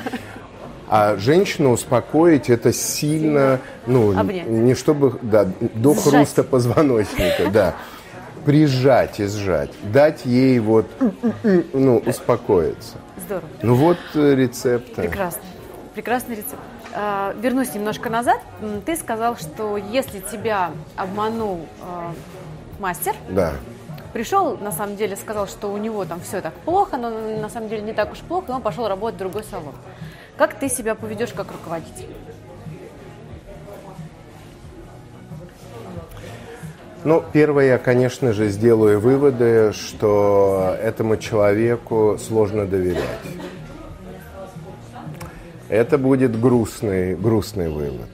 А 0.89 1.15
женщину 1.17 1.71
успокоить 1.71 2.49
это 2.49 2.71
сильно, 2.71 3.59
ну, 3.87 4.17
Обнять. 4.17 4.47
не 4.47 4.75
чтобы, 4.75 5.17
да, 5.23 5.47
до 5.59 5.93
сжать. 5.95 6.03
хруста 6.03 6.43
позвоночника, 6.43 7.49
да. 7.51 7.75
Прижать 8.45 9.19
и 9.19 9.25
сжать, 9.25 9.71
дать 9.83 10.25
ей 10.25 10.59
вот, 10.59 10.85
ну, 11.73 11.97
успокоиться. 12.05 12.97
Здорово. 13.25 13.47
Ну 13.61 13.75
вот 13.75 13.97
э, 14.15 14.35
рецепт. 14.35 14.95
Прекрасно. 14.95 15.41
Прекрасный 15.93 16.35
рецепт. 16.35 16.59
А, 16.93 17.35
вернусь 17.39 17.73
немножко 17.73 18.09
назад. 18.09 18.39
Ты 18.85 18.95
сказал, 18.95 19.37
что 19.37 19.77
если 19.77 20.19
тебя 20.19 20.71
обманул 20.95 21.67
а, 21.81 22.13
мастер, 22.79 23.15
да. 23.29 23.53
пришел, 24.11 24.57
на 24.57 24.71
самом 24.71 24.95
деле, 24.95 25.15
сказал, 25.15 25.47
что 25.47 25.71
у 25.71 25.77
него 25.77 26.05
там 26.05 26.19
все 26.21 26.41
так 26.41 26.53
плохо, 26.53 26.97
но 26.97 27.09
на 27.09 27.49
самом 27.49 27.69
деле 27.69 27.81
не 27.81 27.93
так 27.93 28.11
уж 28.11 28.19
плохо, 28.19 28.51
и 28.51 28.55
он 28.55 28.61
пошел 28.61 28.87
работать 28.87 29.15
в 29.15 29.19
другой 29.19 29.43
салон. 29.43 29.73
Как 30.37 30.55
ты 30.59 30.67
себя 30.69 30.95
поведешь 30.95 31.31
как 31.31 31.51
руководитель? 31.51 32.09
Ну, 37.05 37.23
первое, 37.33 37.65
я, 37.65 37.77
конечно 37.77 38.31
же, 38.31 38.47
сделаю 38.49 38.99
выводы, 38.99 39.73
что 39.73 40.75
этому 40.81 41.17
человеку 41.17 42.17
сложно 42.17 42.65
доверять. 42.65 43.03
Это 45.67 45.97
будет 45.97 46.39
грустный, 46.39 47.15
грустный 47.15 47.69
вывод. 47.69 48.07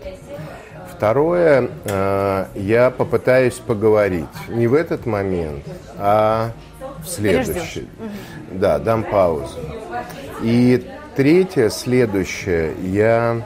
второе, 0.91 1.69
э, 1.85 2.45
я 2.55 2.89
попытаюсь 2.89 3.53
поговорить 3.55 4.25
не 4.49 4.67
в 4.67 4.73
этот 4.73 5.05
момент, 5.05 5.63
а 5.97 6.51
в 7.03 7.07
следующий. 7.07 7.87
Да, 8.51 8.79
дам 8.79 9.03
паузу. 9.03 9.59
И 10.41 10.85
третье, 11.15 11.69
следующее, 11.69 12.73
я 12.81 13.41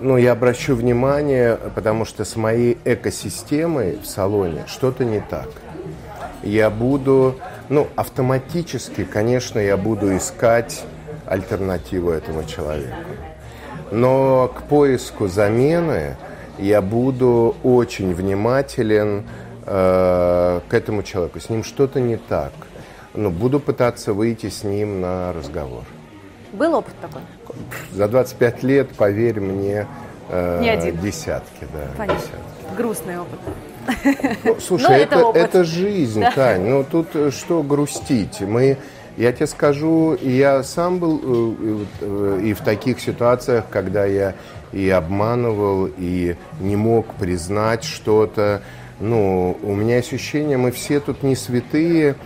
ну, 0.00 0.16
я 0.16 0.32
обращу 0.32 0.74
внимание, 0.74 1.58
потому 1.74 2.04
что 2.04 2.24
с 2.24 2.36
моей 2.36 2.78
экосистемой 2.84 3.98
в 3.98 4.06
салоне 4.06 4.64
что-то 4.66 5.04
не 5.04 5.20
так. 5.20 5.48
Я 6.42 6.70
буду, 6.70 7.36
ну, 7.68 7.88
автоматически, 7.96 9.04
конечно, 9.04 9.58
я 9.58 9.76
буду 9.76 10.16
искать 10.16 10.84
альтернативу 11.26 12.10
этому 12.10 12.44
человеку. 12.44 12.94
Но 13.90 14.48
к 14.48 14.62
поиску 14.64 15.28
замены 15.28 16.16
я 16.58 16.82
буду 16.82 17.56
очень 17.62 18.14
внимателен 18.14 19.24
э, 19.64 20.60
к 20.68 20.74
этому 20.74 21.02
человеку. 21.02 21.40
С 21.40 21.48
ним 21.48 21.64
что-то 21.64 22.00
не 22.00 22.16
так. 22.16 22.52
Но 23.14 23.30
буду 23.30 23.60
пытаться 23.60 24.12
выйти 24.12 24.50
с 24.50 24.62
ним 24.62 25.00
на 25.00 25.32
разговор. 25.32 25.84
Был 26.52 26.74
опыт 26.74 26.94
такой? 27.00 27.22
За 27.92 28.08
25 28.08 28.62
лет, 28.62 28.90
поверь 28.90 29.40
мне, 29.40 29.86
э, 30.28 30.60
Не 30.62 30.70
один. 30.70 30.98
десятки, 30.98 31.66
да. 31.72 31.88
Понятно. 31.96 32.20
Десятки. 32.20 32.76
Грустный 32.76 33.18
опыт. 33.20 33.38
Ну, 34.44 34.56
слушай, 34.66 34.88
Но 34.88 34.94
это, 34.94 35.14
это 35.16 35.38
это, 35.38 35.58
опыт. 35.60 35.66
жизнь, 35.66 36.20
Да. 36.20 36.32
Тань. 36.32 36.62
Ну 36.68 36.84
тут 36.84 37.08
э, 37.14 37.30
что 37.30 37.62
грустить? 37.62 38.40
Мы, 38.40 38.76
я 39.16 39.32
тебе 39.32 39.46
скажу, 39.46 40.16
я 40.20 40.62
сам 40.62 40.98
был 40.98 41.20
э, 41.22 41.84
э, 42.00 42.40
и 42.44 42.52
в 42.54 42.60
таких 42.60 43.00
ситуациях, 43.00 43.64
когда 43.70 44.04
я 44.04 44.34
и 44.72 44.90
обманывал, 44.90 45.88
и 45.96 46.36
не 46.60 46.76
мог 46.76 47.06
признать 47.14 47.84
что-то. 47.84 48.62
Ну, 48.98 49.56
у 49.62 49.74
меня 49.74 49.98
ощущение, 49.98 50.56
мы 50.56 50.70
все 50.72 51.00
тут 51.00 51.22
не 51.22 51.36
святые, 51.36 52.16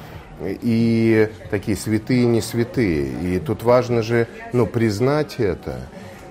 и 0.45 1.31
такие 1.51 1.77
святые, 1.77 2.27
не 2.27 2.41
святые. 2.41 3.07
И 3.23 3.39
тут 3.39 3.63
важно 3.63 4.03
же, 4.03 4.27
ну, 4.53 4.67
признать 4.67 5.37
это. 5.39 5.81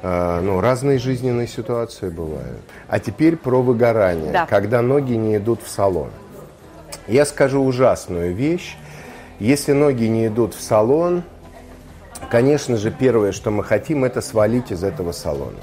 А, 0.02 0.42
Ну, 0.42 0.62
разные 0.62 0.98
жизненные 0.98 1.48
ситуации 1.48 2.10
бывают. 2.10 2.62
А 2.88 3.00
теперь 3.00 3.36
про 3.36 3.62
выгорание, 3.62 4.32
Да. 4.32 4.46
когда 4.46 4.82
ноги 4.82 5.14
не 5.14 5.38
идут 5.38 5.62
в 5.62 5.70
салон. 5.70 6.10
Я 7.08 7.26
скажу 7.26 7.62
ужасную 7.64 8.34
вещь. 8.34 8.78
Если 9.40 9.74
ноги 9.74 10.06
не 10.06 10.28
идут 10.28 10.54
в 10.54 10.62
салон, 10.62 11.24
конечно 12.30 12.78
же, 12.78 12.92
первое, 12.92 13.32
что 13.32 13.52
мы 13.52 13.64
хотим, 13.64 14.04
это 14.04 14.22
свалить 14.22 14.72
из 14.72 14.84
этого 14.84 15.12
салона. 15.12 15.60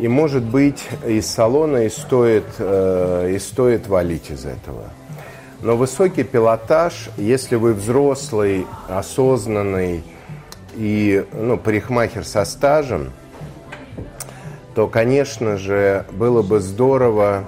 И, 0.00 0.06
может 0.08 0.44
быть, 0.44 0.84
из 1.06 1.26
салона 1.26 1.78
и 1.78 1.88
стоит, 1.88 2.44
э, 2.58 3.32
и 3.34 3.38
стоит 3.38 3.88
валить 3.88 4.30
из 4.30 4.44
этого. 4.44 4.84
Но 5.60 5.76
высокий 5.76 6.22
пилотаж, 6.22 7.10
если 7.16 7.56
вы 7.56 7.74
взрослый, 7.74 8.64
осознанный 8.88 10.04
и 10.76 11.26
ну, 11.32 11.58
парикмахер 11.58 12.24
со 12.24 12.44
стажем, 12.44 13.12
то, 14.76 14.86
конечно 14.86 15.56
же, 15.56 16.06
было 16.12 16.42
бы 16.42 16.60
здорово 16.60 17.44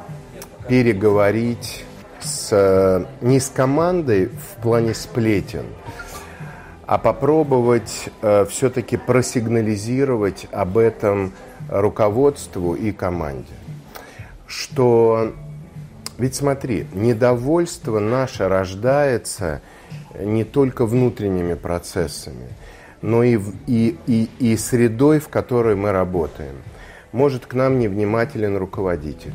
переговорить 0.68 1.84
с, 2.20 3.06
не 3.20 3.38
с 3.38 3.48
командой 3.48 4.26
в 4.26 4.60
плане 4.60 4.92
сплетен, 4.92 5.66
а 6.86 6.98
попробовать 6.98 8.08
э, 8.22 8.44
все-таки 8.46 8.96
просигнализировать 8.96 10.48
об 10.50 10.78
этом 10.78 11.32
руководству 11.68 12.74
и 12.74 12.90
команде. 12.90 13.54
Что, 14.48 15.32
ведь 16.20 16.34
смотри, 16.34 16.86
недовольство 16.92 17.98
наше 17.98 18.46
рождается 18.46 19.62
не 20.18 20.44
только 20.44 20.84
внутренними 20.84 21.54
процессами, 21.54 22.48
но 23.00 23.22
и, 23.22 23.40
и, 23.66 23.96
и, 24.06 24.28
и 24.38 24.56
средой, 24.58 25.18
в 25.18 25.28
которой 25.28 25.76
мы 25.76 25.92
работаем. 25.92 26.56
Может, 27.12 27.46
к 27.46 27.54
нам 27.54 27.78
невнимателен 27.78 28.58
руководитель. 28.58 29.32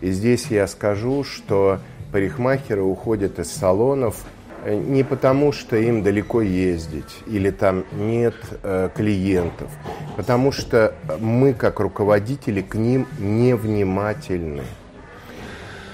И 0.00 0.10
здесь 0.10 0.46
я 0.46 0.66
скажу, 0.66 1.22
что 1.22 1.78
парикмахеры 2.10 2.82
уходят 2.82 3.38
из 3.38 3.52
салонов 3.52 4.16
э, 4.64 4.74
не 4.74 5.04
потому, 5.04 5.52
что 5.52 5.76
им 5.76 6.02
далеко 6.02 6.42
ездить 6.42 7.14
или 7.28 7.50
там 7.50 7.84
нет 7.92 8.34
э, 8.64 8.88
клиентов, 8.92 9.70
потому 10.16 10.50
что 10.50 10.96
мы, 11.20 11.54
как 11.54 11.78
руководители, 11.78 12.60
к 12.60 12.74
ним 12.74 13.06
невнимательны. 13.20 14.64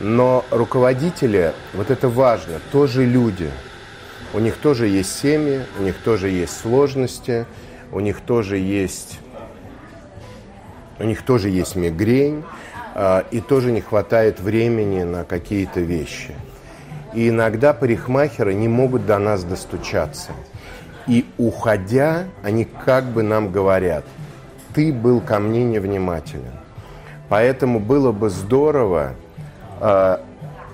Но 0.00 0.46
руководители, 0.50 1.52
вот 1.74 1.90
это 1.90 2.08
важно, 2.08 2.54
тоже 2.72 3.04
люди. 3.04 3.50
У 4.32 4.38
них 4.38 4.56
тоже 4.56 4.88
есть 4.88 5.18
семьи, 5.18 5.60
у 5.78 5.82
них 5.82 5.96
тоже 5.96 6.30
есть 6.30 6.58
сложности, 6.58 7.44
у 7.92 8.00
них 8.00 8.20
тоже 8.20 8.56
есть, 8.56 9.18
у 10.98 11.04
них 11.04 11.22
тоже 11.22 11.50
есть 11.50 11.76
мигрень, 11.76 12.44
а, 12.94 13.26
и 13.30 13.40
тоже 13.40 13.72
не 13.72 13.82
хватает 13.82 14.40
времени 14.40 15.02
на 15.02 15.24
какие-то 15.24 15.80
вещи. 15.80 16.34
И 17.12 17.28
иногда 17.28 17.74
парикмахеры 17.74 18.54
не 18.54 18.68
могут 18.68 19.04
до 19.04 19.18
нас 19.18 19.44
достучаться. 19.44 20.32
И 21.06 21.26
уходя, 21.36 22.24
они 22.42 22.64
как 22.64 23.04
бы 23.04 23.22
нам 23.22 23.52
говорят, 23.52 24.04
ты 24.74 24.92
был 24.92 25.20
ко 25.20 25.40
мне 25.40 25.62
невнимателен. 25.62 26.52
Поэтому 27.28 27.80
было 27.80 28.12
бы 28.12 28.30
здорово 28.30 29.14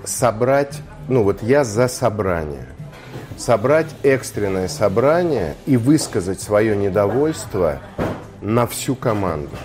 собрать, 0.05 0.79
ну 1.09 1.23
вот 1.23 1.43
я 1.43 1.65
за 1.65 1.89
собрание, 1.89 2.67
собрать 3.37 3.89
экстренное 4.03 4.69
собрание 4.69 5.55
и 5.67 5.77
высказать 5.77 6.41
свое 6.41 6.77
недовольство 6.77 7.81
на 8.41 8.67
всю 8.67 8.95
команду. 8.95 9.57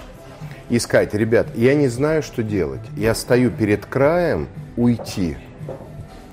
И 0.69 0.79
сказать, 0.79 1.13
ребят, 1.13 1.47
я 1.55 1.75
не 1.75 1.89
знаю, 1.89 2.23
что 2.23 2.43
делать. 2.43 2.81
Я 2.95 3.13
стою 3.13 3.51
перед 3.51 3.85
краем 3.85 4.47
уйти. 4.77 5.37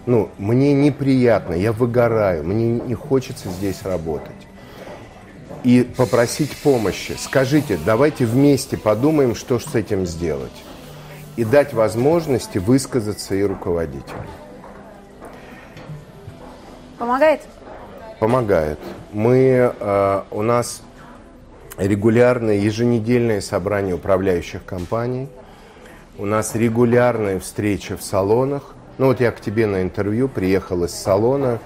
Ну, 0.07 0.31
мне 0.39 0.73
неприятно, 0.73 1.55
я 1.55 1.73
выгораю, 1.73 2.45
мне 2.45 2.81
не 2.81 2.95
хочется 2.95 3.49
здесь 3.51 3.83
работать. 3.83 4.31
И 5.65 5.83
попросить 5.97 6.57
помощи. 6.59 7.17
Скажите, 7.19 7.79
давайте 7.85 8.27
вместе 8.27 8.77
подумаем, 8.79 9.35
что 9.35 9.59
с 9.59 9.75
этим 9.75 10.07
сделать. 10.07 10.53
И 11.39 11.45
дать 11.45 11.73
возможности 11.73 12.59
высказаться 12.59 13.37
и 13.37 13.45
руководителю. 13.45 14.27
Помогает? 16.99 17.43
Помогает. 18.19 18.81
Мы, 19.13 19.73
э, 19.79 20.23
у 20.33 20.43
нас 20.43 20.83
регулярные 21.77 22.61
еженедельные 22.61 23.41
собрания 23.41 23.95
управляющих 23.95 24.65
компаний. 24.65 25.29
У 26.19 26.27
нас 26.27 26.57
регулярные 26.57 27.39
встречи 27.39 27.95
в 27.95 28.03
салонах. 28.03 28.75
Ну 28.99 29.07
вот 29.07 29.21
я 29.21 29.31
к 29.31 29.41
тебе 29.41 29.69
на 29.69 29.83
интервью 29.83 30.27
приехал 30.29 30.83
из 30.83 30.91
салона. 30.93 31.61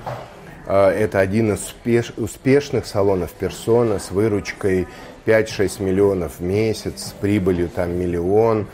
Э, 0.67 0.89
Это 0.91 1.19
один 1.21 1.55
из 1.55 1.61
успеш- 1.61 2.13
успешных 2.23 2.85
салонов 2.85 3.31
персона 3.31 3.99
с 3.99 4.11
выручкой 4.11 4.87
5-6 5.25 5.81
миллионов 5.81 6.41
в 6.41 6.43
месяц, 6.43 7.07
с 7.07 7.13
прибылью 7.13 7.71
там 7.71 7.99
миллион. 7.99 8.67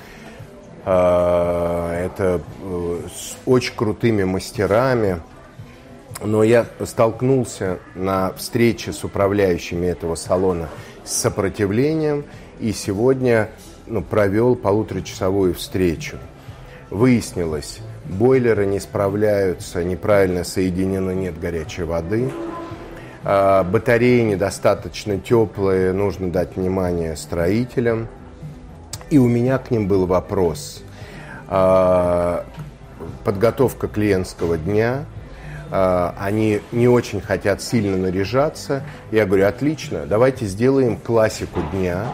Э, 0.84 2.06
Это 2.06 2.40
э, 2.62 3.00
с 3.14 3.36
очень 3.46 3.74
крутыми 3.74 4.24
мастерами. 4.24 5.20
Но 6.24 6.42
я 6.42 6.66
столкнулся 6.84 7.78
на 7.94 8.32
встрече 8.32 8.92
с 8.92 9.04
управляющими 9.04 9.86
этого 9.86 10.16
салона 10.16 10.68
с 11.04 11.12
сопротивлением 11.12 12.24
и 12.58 12.72
сегодня 12.72 13.50
ну, 13.86 14.02
провел 14.02 14.56
полуторачасовую 14.56 15.54
встречу. 15.54 16.16
Выяснилось, 16.90 17.80
бойлеры 18.04 18.66
не 18.66 18.80
справляются, 18.80 19.84
неправильно 19.84 20.42
соединены, 20.42 21.12
нет 21.12 21.38
горячей 21.38 21.84
воды. 21.84 22.30
А, 23.24 23.62
Батареи 23.62 24.22
недостаточно 24.22 25.18
теплые, 25.18 25.92
нужно 25.92 26.30
дать 26.30 26.56
внимание 26.56 27.16
строителям. 27.16 28.08
И 29.10 29.18
у 29.18 29.26
меня 29.26 29.58
к 29.58 29.70
ним 29.70 29.88
был 29.88 30.06
вопрос. 30.06 30.82
А, 31.48 32.44
Подготовка 33.24 33.88
клиентского 33.88 34.58
дня. 34.58 35.06
А, 35.70 36.14
Они 36.18 36.60
не 36.72 36.88
очень 36.88 37.20
хотят 37.20 37.62
сильно 37.62 37.96
наряжаться. 37.96 38.82
Я 39.10 39.24
говорю, 39.24 39.46
отлично, 39.46 40.04
давайте 40.06 40.46
сделаем 40.46 40.96
классику 40.96 41.60
дня. 41.72 42.04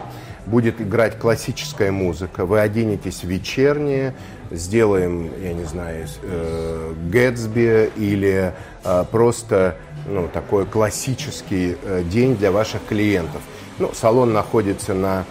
Будет 0.45 0.79
играть 0.79 1.17
классическая 1.17 1.91
музыка. 1.91 2.45
Вы 2.45 2.59
оденетесь 2.59 3.23
в 3.23 3.27
вечернее, 3.27 4.13
сделаем, 4.51 5.31
я 5.41 5.53
не 5.53 5.63
знаю, 5.63 6.05
э, 6.21 6.93
Гэтсби 7.09 7.91
или 7.95 8.53
э, 8.83 9.05
просто 9.11 9.75
ну, 10.07 10.29
такой 10.31 10.65
классический 10.67 11.77
э, 11.83 12.03
день 12.03 12.37
для 12.37 12.51
ваших 12.51 12.85
клиентов. 12.87 13.41
Ну, 13.79 13.91
салон 13.93 14.33
находится 14.33 14.93
на 14.93 15.25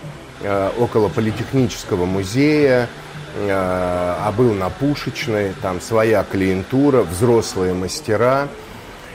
около 0.79 1.09
Политехнического 1.09 2.05
музея, 2.05 2.89
э, 3.37 3.49
а 3.51 4.33
был 4.37 4.53
на 4.53 4.71
Пушечной, 4.71 5.55
там 5.63 5.81
своя 5.81 6.25
клиентура, 6.25 7.03
взрослые 7.03 7.75
мастера. 7.75 8.49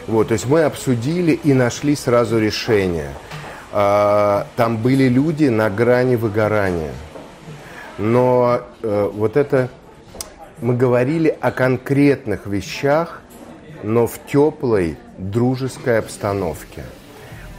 Вот, 0.08 0.30
то 0.30 0.34
есть 0.34 0.48
мы 0.48 0.64
обсудили 0.64 1.32
и 1.32 1.54
нашли 1.54 1.96
сразу 1.96 2.40
решение. 2.40 3.14
Э, 3.72 4.44
там 4.56 4.78
были 4.78 5.08
люди 5.08 5.46
на 5.46 5.70
грани 5.70 6.16
выгорания. 6.16 6.94
Но 7.98 8.62
э, 8.82 9.10
вот 9.14 9.38
это 9.38 9.70
мы 10.62 10.76
говорили 10.76 11.36
о 11.40 11.52
конкретных 11.52 12.46
вещах, 12.46 13.22
но 13.84 14.08
в 14.08 14.20
теплой, 14.26 14.98
дружеской 15.18 16.00
обстановке. 16.00 16.84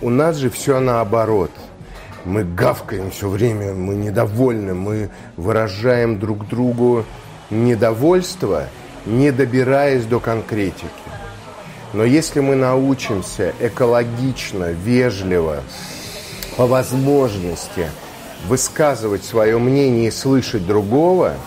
У 0.00 0.10
нас 0.10 0.36
же 0.36 0.50
все 0.50 0.80
наоборот. 0.80 1.50
Мы 2.24 2.44
гавкаем 2.44 3.10
все 3.10 3.28
время, 3.28 3.72
мы 3.72 3.94
недовольны, 3.94 4.74
мы 4.74 5.10
выражаем 5.36 6.18
друг 6.18 6.46
другу 6.48 7.04
недовольство, 7.50 8.64
не 9.06 9.30
добираясь 9.30 10.04
до 10.04 10.20
конкретики. 10.20 10.86
Но 11.92 12.04
если 12.04 12.40
мы 12.40 12.56
научимся 12.56 13.54
экологично, 13.58 14.72
вежливо, 14.72 15.62
по 16.56 16.66
возможности 16.66 17.90
высказывать 18.46 19.24
свое 19.24 19.58
мнение 19.58 20.08
и 20.08 20.10
слышать 20.10 20.66
другого– 20.66 21.34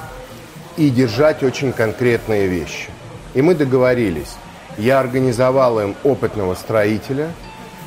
и 0.77 0.89
держать 0.89 1.43
очень 1.43 1.71
конкретные 1.71 2.47
вещи. 2.47 2.89
И 3.33 3.41
мы 3.41 3.55
договорились. 3.55 4.35
Я 4.77 4.99
организовал 4.99 5.79
им 5.79 5.95
опытного 6.03 6.55
строителя, 6.55 7.31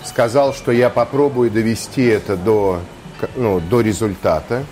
сказал, 0.04 0.54
что 0.54 0.72
я 0.72 0.90
попробую 0.90 1.50
довести 1.50 2.04
это 2.06 2.36
до, 2.36 2.80
ну, 3.34 3.60
до 3.60 3.80
результата. 3.80 4.64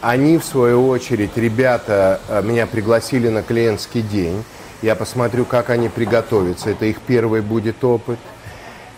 Они, 0.00 0.38
в 0.38 0.44
свою 0.44 0.86
очередь, 0.88 1.36
ребята 1.36 2.20
э, 2.28 2.42
меня 2.42 2.66
пригласили 2.66 3.28
на 3.28 3.42
клиентский 3.42 4.02
день. 4.02 4.44
Я 4.80 4.94
посмотрю, 4.94 5.44
как 5.44 5.70
они 5.70 5.88
приготовятся. 5.88 6.70
Это 6.70 6.84
их 6.86 7.00
первый 7.00 7.40
будет 7.40 7.82
опыт. 7.82 8.18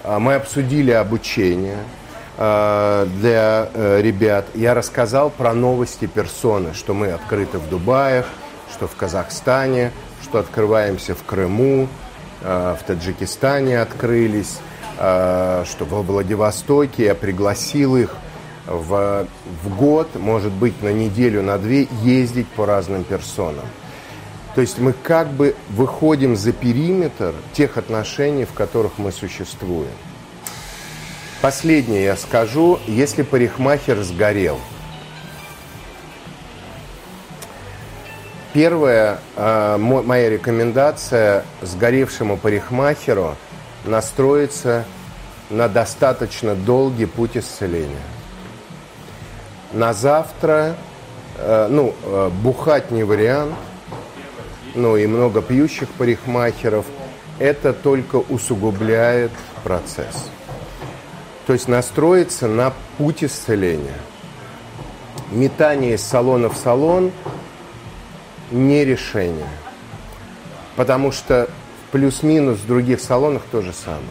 А 0.04 0.18
мы 0.18 0.34
обсудили 0.34 0.90
обучение 0.90 1.78
э, 2.36 3.06
для 3.16 3.70
э, 3.72 4.00
ребят. 4.02 4.46
Я 4.54 4.74
рассказал 4.74 5.30
про 5.30 5.54
новости 5.54 6.06
персоны, 6.06 6.74
что 6.74 6.92
мы 6.92 7.12
открыты 7.12 7.58
в 7.58 7.68
Дубаях, 7.70 8.26
что 8.70 8.86
в 8.86 8.94
Казахстане, 8.94 9.92
что 10.22 10.38
открываемся 10.38 11.14
в 11.14 11.24
Крыму, 11.24 11.88
в 12.42 12.78
Таджикистане 12.86 13.82
открылись, 13.82 14.60
что 15.00 15.86
во 15.88 16.02
Владивостоке 16.02 17.04
я 17.04 17.14
пригласил 17.14 17.96
их 17.96 18.14
в, 18.66 19.26
в 19.62 19.76
год, 19.76 20.08
может 20.14 20.52
быть, 20.52 20.82
на 20.82 20.92
неделю, 20.92 21.42
на 21.42 21.56
две 21.56 21.88
ездить 22.02 22.46
по 22.48 22.66
разным 22.66 23.04
персонам. 23.04 23.64
То 24.54 24.60
есть 24.60 24.78
мы 24.78 24.92
как 24.92 25.30
бы 25.30 25.56
выходим 25.70 26.36
за 26.36 26.52
периметр 26.52 27.34
тех 27.54 27.78
отношений, 27.78 28.44
в 28.44 28.52
которых 28.52 28.98
мы 28.98 29.10
существуем. 29.10 29.88
Последнее 31.40 32.04
я 32.04 32.16
скажу, 32.16 32.78
если 32.86 33.22
парикмахер 33.22 34.02
сгорел– 34.02 34.58
Первая 38.52 39.20
э, 39.36 39.76
моя 39.78 40.28
рекомендация 40.28 41.44
сгоревшему 41.62 42.36
парикмахеру 42.36 43.36
настроиться 43.84 44.84
на 45.48 45.68
достаточно 45.68 46.54
долгий 46.54 47.06
путь 47.06 47.36
исцеления. 47.36 47.96
На 49.72 49.92
завтра, 49.92 50.76
э, 51.36 51.68
ну, 51.70 51.94
э, 52.02 52.30
бухать 52.42 52.90
не 52.90 53.04
вариант, 53.04 53.54
ну 54.74 54.96
и 54.96 55.06
много 55.06 55.42
пьющих 55.42 55.88
парикмахеров, 55.90 56.86
это 57.38 57.72
только 57.72 58.16
усугубляет 58.16 59.32
процесс. 59.64 60.28
То 61.46 61.52
есть 61.52 61.68
настроиться 61.68 62.46
на 62.46 62.72
путь 62.98 63.24
исцеления. 63.24 63.98
Метание 65.30 65.94
из 65.94 66.02
салона 66.02 66.48
в 66.48 66.56
салон– 66.56 67.12
не 68.50 68.84
решение. 68.84 69.48
Потому 70.76 71.12
что 71.12 71.48
плюс-минус 71.92 72.58
в 72.58 72.66
других 72.66 73.00
салонах 73.00 73.42
то 73.50 73.62
же 73.62 73.72
самое. 73.72 74.04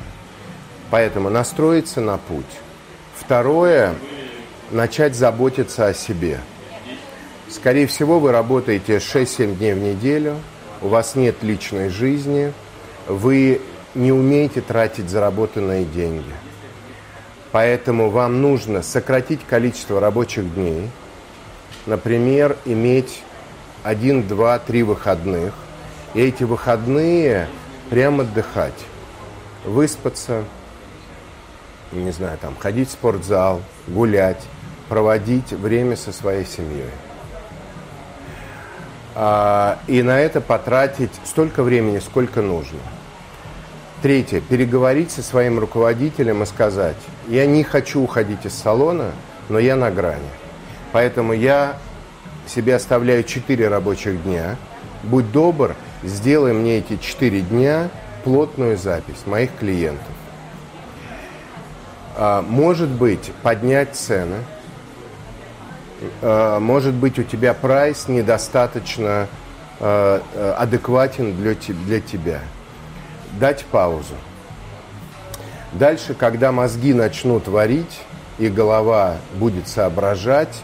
Поэтому 0.89 1.29
настроиться 1.29 2.01
на 2.01 2.17
путь. 2.17 2.45
Второе, 3.15 3.93
начать 4.71 5.15
заботиться 5.15 5.87
о 5.87 5.93
себе. 5.93 6.39
Скорее 7.49 7.87
всего, 7.87 8.19
вы 8.19 8.31
работаете 8.31 8.97
6-7 8.97 9.55
дней 9.55 9.73
в 9.73 9.79
неделю, 9.79 10.37
у 10.81 10.87
вас 10.87 11.15
нет 11.15 11.41
личной 11.41 11.89
жизни, 11.89 12.53
вы 13.07 13.61
не 13.95 14.11
умеете 14.11 14.61
тратить 14.61 15.09
заработанные 15.09 15.85
деньги. 15.85 16.31
Поэтому 17.51 18.09
вам 18.09 18.41
нужно 18.41 18.83
сократить 18.83 19.41
количество 19.47 19.99
рабочих 19.99 20.53
дней, 20.53 20.89
например, 21.87 22.55
иметь 22.65 23.23
один, 23.83 24.27
два, 24.27 24.59
три 24.59 24.83
выходных. 24.83 25.53
И 26.13 26.21
эти 26.21 26.43
выходные 26.43 27.47
прям 27.89 28.21
отдыхать, 28.21 28.85
выспаться, 29.65 30.43
не 31.91 32.11
знаю, 32.11 32.37
там, 32.37 32.55
ходить 32.57 32.89
в 32.89 32.91
спортзал, 32.91 33.61
гулять, 33.87 34.41
проводить 34.87 35.51
время 35.51 35.95
со 35.95 36.11
своей 36.11 36.45
семьей. 36.45 36.89
А, 39.15 39.79
и 39.87 40.01
на 40.01 40.19
это 40.19 40.39
потратить 40.39 41.11
столько 41.25 41.63
времени, 41.63 41.99
сколько 41.99 42.41
нужно. 42.41 42.79
Третье. 44.01 44.39
Переговорить 44.39 45.11
со 45.11 45.21
своим 45.21 45.59
руководителем 45.59 46.43
и 46.43 46.45
сказать, 46.45 46.95
я 47.27 47.45
не 47.45 47.63
хочу 47.63 48.01
уходить 48.01 48.45
из 48.45 48.53
салона, 48.53 49.11
но 49.49 49.59
я 49.59 49.75
на 49.75 49.91
грани. 49.91 50.29
Поэтому 50.93 51.33
я 51.33 51.77
себе 52.47 52.75
оставляю 52.75 53.23
4 53.23 53.67
рабочих 53.67 54.23
дня. 54.23 54.55
Будь 55.03 55.31
добр, 55.31 55.75
сделай 56.03 56.53
мне 56.53 56.77
эти 56.77 56.97
4 56.97 57.41
дня 57.41 57.89
плотную 58.23 58.77
запись 58.77 59.25
моих 59.25 59.55
клиентов. 59.57 60.07
А, 62.15 62.41
может 62.41 62.89
быть, 62.89 63.31
поднять 63.43 63.95
цены. 63.95 64.43
А, 66.21 66.59
может 66.59 66.93
быть, 66.93 67.19
у 67.19 67.23
тебя 67.23 67.53
прайс 67.53 68.07
недостаточно 68.07 69.27
а, 69.79 70.55
адекватен 70.57 71.35
для, 71.35 71.55
для 71.55 72.01
тебя. 72.01 72.41
Дать 73.39 73.65
паузу. 73.65 74.15
Дальше, 75.73 76.13
когда 76.13 76.51
мозги 76.51 76.93
начнут 76.93 77.47
варить, 77.47 78.01
и 78.39 78.47
голова 78.47 79.17
будет 79.35 79.67
соображать, 79.67 80.63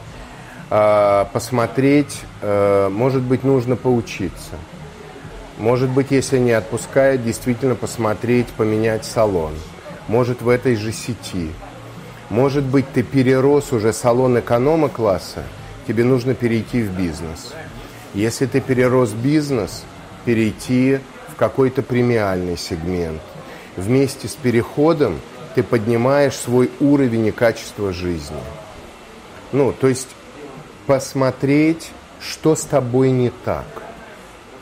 посмотреть, 0.69 2.21
может 2.41 3.21
быть, 3.21 3.43
нужно 3.43 3.75
поучиться. 3.75 4.55
Может 5.57 5.89
быть, 5.89 6.11
если 6.11 6.37
не 6.37 6.51
отпускает, 6.51 7.23
действительно 7.23 7.75
посмотреть, 7.75 8.47
поменять 8.47 9.05
салон. 9.05 9.53
Может, 10.07 10.41
в 10.41 10.49
этой 10.49 10.75
же 10.75 10.91
сети. 10.91 11.49
Может 12.29 12.63
быть, 12.63 12.85
ты 12.91 13.03
перерос 13.03 13.71
уже 13.71 13.93
салон 13.93 14.39
эконома-класса, 14.39 15.43
тебе 15.87 16.03
нужно 16.03 16.33
перейти 16.33 16.81
в 16.81 16.91
бизнес. 16.91 17.53
Если 18.13 18.45
ты 18.47 18.59
перерос 18.59 19.11
бизнес, 19.11 19.83
перейти 20.25 20.99
в 21.29 21.35
какой-то 21.35 21.81
премиальный 21.83 22.57
сегмент. 22.57 23.21
Вместе 23.77 24.27
с 24.27 24.33
переходом 24.33 25.19
ты 25.53 25.63
поднимаешь 25.63 26.35
свой 26.35 26.71
уровень 26.79 27.27
и 27.27 27.31
качество 27.31 27.93
жизни. 27.93 28.41
Ну, 29.51 29.71
то 29.71 29.87
есть 29.87 30.09
посмотреть, 30.85 31.91
что 32.19 32.55
с 32.55 32.63
тобой 32.63 33.11
не 33.11 33.31
так, 33.43 33.65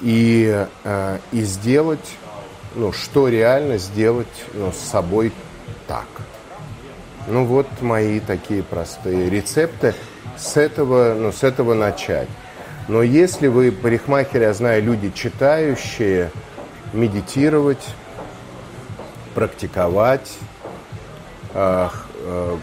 и, 0.04 0.68
э, 0.84 1.18
и 1.32 1.42
сделать, 1.44 2.18
ну, 2.76 2.92
что 2.92 3.30
реально 3.30 3.78
сделать 3.78 4.28
ну, 4.54 4.72
с 4.72 4.78
собой 4.78 5.32
так. 5.88 6.08
Ну, 7.28 7.46
вот 7.46 7.68
мои 7.82 8.20
такие 8.20 8.64
простые 8.64 9.30
рецепты. 9.30 9.96
С 10.38 10.58
этого, 10.58 11.16
ну, 11.18 11.32
с 11.32 11.44
этого 11.44 11.74
начать. 11.74 12.28
Но 12.90 13.02
если 13.02 13.48
вы 13.48 13.72
парикмахер, 13.72 14.42
я 14.42 14.54
знаю, 14.54 14.84
люди 14.84 15.10
читающие, 15.10 16.32
медитировать, 16.92 17.88
практиковать, 19.34 20.38
э, 21.54 21.90
э, 22.26 22.58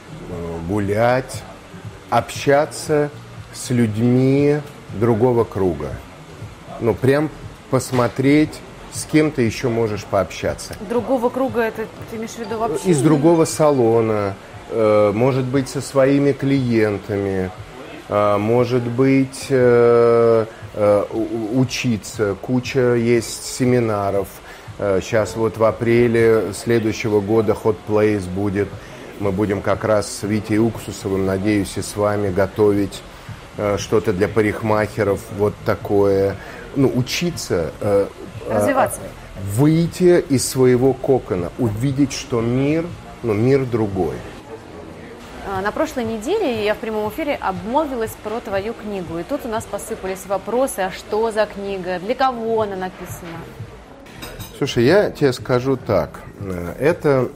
гулять, 0.68 1.42
общаться 2.10 3.08
с 3.54 3.70
людьми 3.70 4.60
другого 4.98 5.44
круга. 5.44 5.90
Ну, 6.80 6.94
прям 6.94 7.28
посмотреть, 7.70 8.58
с 8.92 9.04
кем 9.04 9.30
ты 9.30 9.42
еще 9.42 9.68
можешь 9.68 10.04
пообщаться. 10.04 10.74
Другого 10.88 11.28
круга, 11.28 11.62
это 11.62 11.86
ты 12.10 12.16
имеешь 12.16 12.30
в 12.30 12.38
виду 12.38 12.58
вообще? 12.58 12.88
Из 12.88 13.00
другого 13.02 13.44
салона, 13.44 14.34
э, 14.70 15.12
может 15.14 15.44
быть, 15.44 15.68
со 15.68 15.80
своими 15.80 16.32
клиентами. 16.32 17.50
а, 18.12 18.38
может 18.38 18.82
быть 18.82 19.46
э, 19.50 20.46
э, 20.74 21.04
учиться, 21.54 22.34
куча 22.40 22.94
есть 22.94 23.44
семинаров. 23.44 24.28
Сейчас 24.78 25.36
вот 25.36 25.58
в 25.58 25.64
апреле 25.64 26.54
следующего 26.54 27.20
года 27.20 27.54
Hot 27.62 27.76
Place 27.86 28.26
будет. 28.26 28.68
Мы 29.18 29.30
будем 29.30 29.60
как 29.60 29.84
раз 29.84 30.10
с 30.10 30.22
Витей 30.22 30.56
Уксусовым, 30.56 31.26
надеюсь, 31.26 31.76
и 31.76 31.82
с 31.82 31.96
вами 31.96 32.32
готовить 32.32 33.02
что-то 33.76 34.14
для 34.14 34.26
парикмахеров, 34.26 35.20
вот 35.36 35.52
такое. 35.66 36.36
Ну, 36.76 36.90
учиться. 36.94 37.72
Развиваться. 38.48 39.00
Выйти 39.56 40.20
из 40.20 40.48
своего 40.48 40.92
кокона, 40.92 41.50
увидеть, 41.58 42.12
что 42.12 42.40
мир, 42.40 42.86
ну, 43.22 43.32
мир 43.32 43.64
другой. 43.64 44.16
А, 45.48 45.62
на 45.62 45.72
прошлой 45.72 46.04
неделе 46.04 46.64
я 46.64 46.74
в 46.74 46.78
прямом 46.78 47.08
эфире 47.10 47.34
обмолвилась 47.34 48.12
про 48.22 48.40
твою 48.40 48.74
книгу. 48.74 49.18
И 49.18 49.22
тут 49.22 49.44
у 49.44 49.48
нас 49.48 49.64
посыпались 49.64 50.26
вопросы, 50.26 50.80
а 50.80 50.90
что 50.90 51.30
за 51.32 51.46
книга, 51.46 51.98
для 51.98 52.14
кого 52.14 52.62
она 52.62 52.76
написана? 52.76 53.38
Слушай, 54.58 54.84
я 54.84 55.10
тебе 55.10 55.32
скажу 55.32 55.76
так. 55.76 56.20
Э, 56.40 56.74
это 56.78 57.30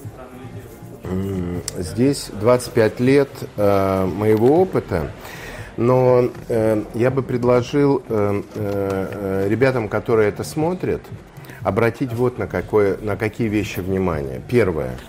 здесь 1.78 2.28
25 2.32 3.00
лет 3.00 3.30
э, 3.56 4.04
моего 4.04 4.60
опыта, 4.60 5.10
но 5.76 6.30
э, 6.48 6.82
я 6.94 7.10
бы 7.10 7.22
предложил 7.22 8.02
ребятам, 8.08 9.88
которые 9.88 10.28
это 10.28 10.44
смотрят, 10.44 11.02
обратить 11.62 12.12
вот 12.12 12.38
на, 12.38 12.46
какое, 12.46 12.96
на 12.98 13.16
какие 13.16 13.48
вещи 13.48 13.80
внимание. 13.80 14.40
Первое– 14.48 14.96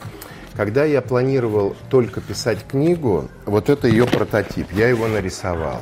когда 0.56 0.86
я 0.86 1.02
планировал 1.02 1.76
только 1.90 2.22
писать 2.22 2.66
книгу, 2.66 3.28
вот 3.46 3.70
это 3.70 3.90
ее 3.90 4.08
прототип, 4.08 4.72
я 4.72 4.88
его 4.88 5.08
нарисовал. 5.08 5.82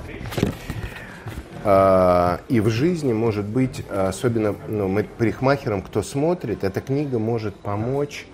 А, 1.63 2.41
и 2.49 2.59
в 2.59 2.69
жизни, 2.69 3.13
может 3.13 3.45
быть, 3.45 3.83
особенно 3.87 4.55
ну, 4.67 5.03
парикмахерам, 5.19 5.83
кто 5.83 6.01
смотрит, 6.01 6.63
эта 6.63 6.81
книга 6.81 7.19
может 7.19 7.55
помочь 7.55 8.25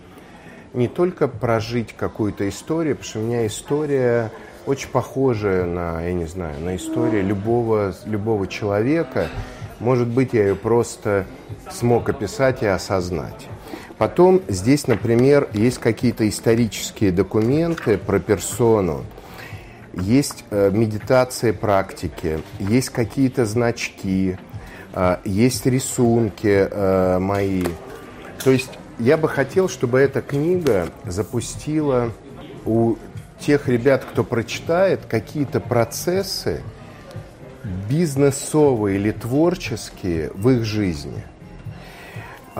не 0.74 0.88
только 0.88 1.28
прожить 1.28 1.94
какую-то 1.98 2.48
историю, 2.48 2.96
потому 2.96 3.10
что 3.10 3.20
у 3.20 3.24
меня 3.24 3.46
история 3.46 4.32
очень 4.65 4.89
похожая 4.89 5.65
на, 5.65 6.02
я 6.02 6.13
не 6.13 6.26
знаю, 6.26 6.60
на 6.60 6.76
историю 6.76 7.26
любого, 7.26 7.93
любого 8.06 8.48
человека. 8.48 9.28
Может 9.80 10.08
быть, 10.08 10.34
я 10.34 10.48
ее 10.48 10.56
просто 10.56 11.26
смог 11.72 12.10
описать 12.10 12.63
и 12.63 12.65
осознать. 12.65 13.48
Потом 13.98 14.41
здесь, 14.48 14.88
например, 14.88 15.50
есть 15.54 15.78
какие-то 15.78 16.28
исторические 16.28 17.12
документы 17.12 17.98
про 17.98 18.19
персону, 18.19 19.04
есть 19.93 20.45
э, 20.52 20.69
медитации 20.72 21.52
практики, 21.52 22.39
есть 22.60 22.89
какие-то 22.89 23.45
значки, 23.45 24.38
э, 24.93 25.17
есть 25.26 25.65
рисунки 25.65 26.67
э, 26.69 27.19
мои. 27.19 27.65
То 28.43 28.52
есть 28.52 28.72
я 29.00 29.17
бы 29.17 29.28
хотел, 29.28 29.67
чтобы 29.67 30.00
эта 30.00 30.22
книга 30.22 30.88
запустила 31.06 32.12
у 32.65 32.95
тех 33.39 33.67
ребят, 33.67 34.06
кто 34.06 34.23
прочитает, 34.23 35.02
какие-то 35.08 35.60
процессы 35.60 36.62
бизнесовые 37.89 38.97
или 38.97 39.12
творческие 39.12 40.32
в 40.34 40.49
их 40.49 40.63
жизни– 40.63 41.23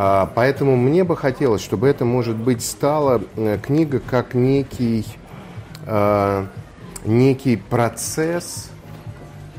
а, 0.02 0.32
поэтому 0.34 0.78
мне 0.78 1.04
бы 1.04 1.18
хотелось, 1.18 1.62
чтобы 1.62 1.90
это, 1.90 2.06
может 2.06 2.38
быть, 2.38 2.64
стала 2.64 3.22
э, 3.36 3.58
книга 3.62 4.00
как 4.00 4.34
некий, 4.34 5.06
а, 5.86 6.48
некий 7.04 7.58
процесс, 7.58 8.70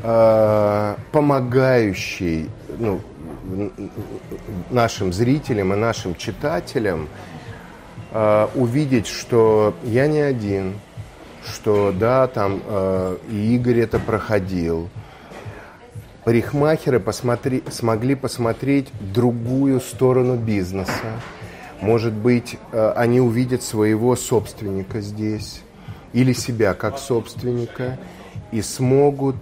а, 0.03 0.97
помогающий 1.13 2.49
ну, 2.79 3.03
нашим 4.71 5.13
зрителям 5.13 5.75
и 5.75 5.77
нашим 5.77 6.15
читателям 6.15 7.09
увидеть, 8.55 9.07
что 9.07 9.75
я 9.85 10.09
не 10.09 10.21
один, 10.21 10.75
что 11.45 11.93
да, 11.93 12.27
там 12.27 12.61
и 13.31 13.55
Игорь 13.55 13.81
это 13.81 13.99
проходил, 13.99 14.89
парикмахеры 16.25 17.01
посмотри, 17.01 17.63
смогли 17.71 18.15
посмотреть 18.15 18.89
другую 19.01 19.81
сторону 19.81 20.37
бизнеса. 20.37 21.21
Может 21.81 22.13
быть, 22.13 22.59
э, 22.73 22.93
они 22.95 23.21
увидят 23.21 23.63
своего 23.63 24.15
собственника 24.17 25.01
здесь 25.01 25.63
или 26.13 26.33
себя 26.33 26.75
как 26.75 26.99
собственника 26.99 27.99
и 28.53 28.61
смогут 28.61 29.37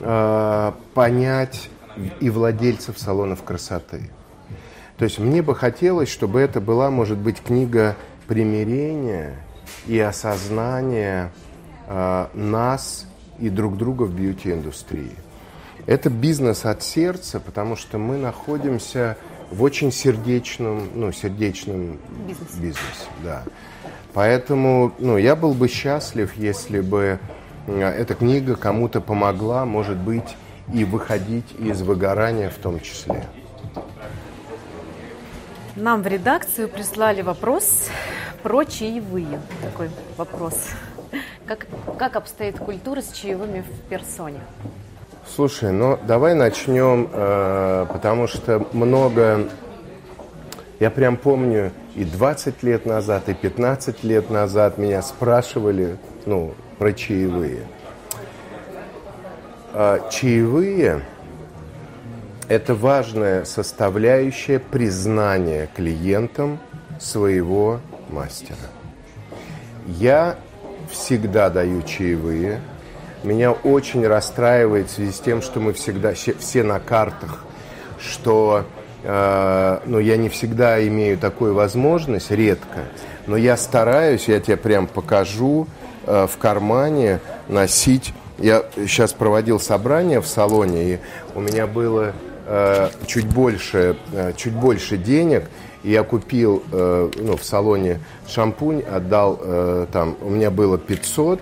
э, 0.00 0.72
понять 0.94 1.68
и 2.20 2.30
владельцев 2.30 2.98
салонов 2.98 3.42
красоты. 3.42 4.10
То 4.96 5.04
есть 5.04 5.18
мне 5.18 5.42
бы 5.42 5.54
хотелось, 5.54 6.08
чтобы 6.08 6.40
это 6.40 6.60
была, 6.60 6.90
может 6.90 7.18
быть, 7.18 7.42
книга 7.42 7.96
примирения 8.28 9.34
и 9.86 9.98
осознания 9.98 11.32
э, 11.88 12.26
нас 12.34 13.06
и 13.38 13.48
друг 13.48 13.76
друга 13.76 14.04
в 14.04 14.14
бьюти-индустрии. 14.14 15.12
Это 15.86 16.10
бизнес 16.10 16.64
от 16.64 16.82
сердца, 16.82 17.40
потому 17.40 17.76
что 17.76 17.98
мы 17.98 18.16
находимся 18.16 19.16
в 19.50 19.62
очень 19.62 19.92
сердечном, 19.92 20.88
ну, 20.94 21.12
сердечном 21.12 21.98
бизнесе. 22.26 22.60
бизнесе 22.60 23.08
да. 23.22 23.42
Поэтому 24.14 24.92
ну, 24.98 25.16
я 25.16 25.34
был 25.34 25.54
бы 25.54 25.68
счастлив, 25.68 26.36
если 26.36 26.80
бы 26.80 27.18
э, 27.66 27.80
эта 27.80 28.14
книга 28.14 28.56
кому-то 28.56 29.00
помогла, 29.00 29.64
может 29.64 29.96
быть, 29.96 30.36
и 30.72 30.84
выходить 30.84 31.46
из 31.58 31.82
выгорания 31.82 32.48
в 32.50 32.56
том 32.56 32.80
числе. 32.80 33.24
Нам 35.74 36.02
в 36.02 36.06
редакцию 36.06 36.68
прислали 36.68 37.22
вопрос 37.22 37.88
про 38.42 38.64
чаевые. 38.64 39.40
Такой 39.62 39.90
вопрос. 40.16 40.54
Как, 41.46 41.66
как 41.98 42.16
обстоит 42.16 42.58
культура 42.58 43.00
с 43.00 43.12
чаевыми 43.12 43.60
в 43.62 43.88
персоне? 43.88 44.40
Слушай, 45.34 45.72
ну 45.72 45.98
давай 46.06 46.34
начнем, 46.34 47.08
э, 47.12 47.86
потому 47.92 48.26
что 48.26 48.66
много... 48.72 49.48
Я 50.80 50.90
прям 50.90 51.16
помню, 51.16 51.72
и 51.94 52.04
20 52.04 52.62
лет 52.64 52.86
назад, 52.86 53.28
и 53.28 53.34
15 53.34 54.02
лет 54.02 54.30
назад 54.30 54.78
меня 54.78 55.00
спрашивали, 55.02 55.96
ну, 56.26 56.54
про 56.78 56.92
чаевые. 56.92 57.66
Э, 59.74 60.00
чаевые– 60.10 61.02
это 62.48 62.74
важная 62.74 63.44
составляющая 63.44 64.58
признания 64.58 65.68
клиентам 65.74 66.58
своего 66.98 67.80
мастера. 68.12 68.56
Я 69.86 70.36
всегда 70.90 71.50
даю 71.50 71.82
чаевые– 71.82 72.60
меня 73.24 73.52
очень 73.52 74.06
расстраивает 74.06 74.88
в 74.88 74.94
связи 74.94 75.12
с 75.12 75.20
тем, 75.20 75.42
что 75.42 75.60
мы 75.60 75.72
всегда 75.72 76.12
все 76.14 76.62
на 76.64 76.80
картах, 76.80 77.44
что 78.00 78.64
э, 79.04 79.78
ну, 79.86 79.98
я 80.00 80.16
не 80.16 80.28
всегда 80.28 80.84
имею 80.88 81.16
такую 81.18 81.54
возможность, 81.54 82.32
редко, 82.32 82.80
но 83.28 83.36
я 83.36 83.56
стараюсь, 83.56 84.26
я 84.26 84.40
тебе 84.40 84.56
прям 84.56 84.88
покажу, 84.88 85.68
э, 86.06 86.26
в 86.28 86.36
кармане 86.38 87.20
носить. 87.48 88.12
Я 88.38 88.64
сейчас 88.76 89.12
проводил 89.12 89.60
собрание 89.60 90.20
в 90.20 90.26
салоне, 90.26 90.94
и 90.94 90.98
у 91.36 91.40
меня 91.40 91.68
было 91.68 92.14
э, 92.46 92.90
чуть 93.06 93.26
больше, 93.26 93.96
э, 94.12 94.32
чуть 94.36 94.54
больше 94.54 94.96
денег, 94.96 95.44
и 95.82 95.90
я 95.90 96.02
купил 96.02 96.62
э, 96.70 97.10
ну, 97.16 97.36
в 97.36 97.44
салоне 97.44 98.00
шампунь, 98.26 98.82
отдал 98.82 99.38
э, 99.42 99.86
там, 99.92 100.16
у 100.20 100.30
меня 100.30 100.50
было 100.50 100.78
500, 100.78 101.40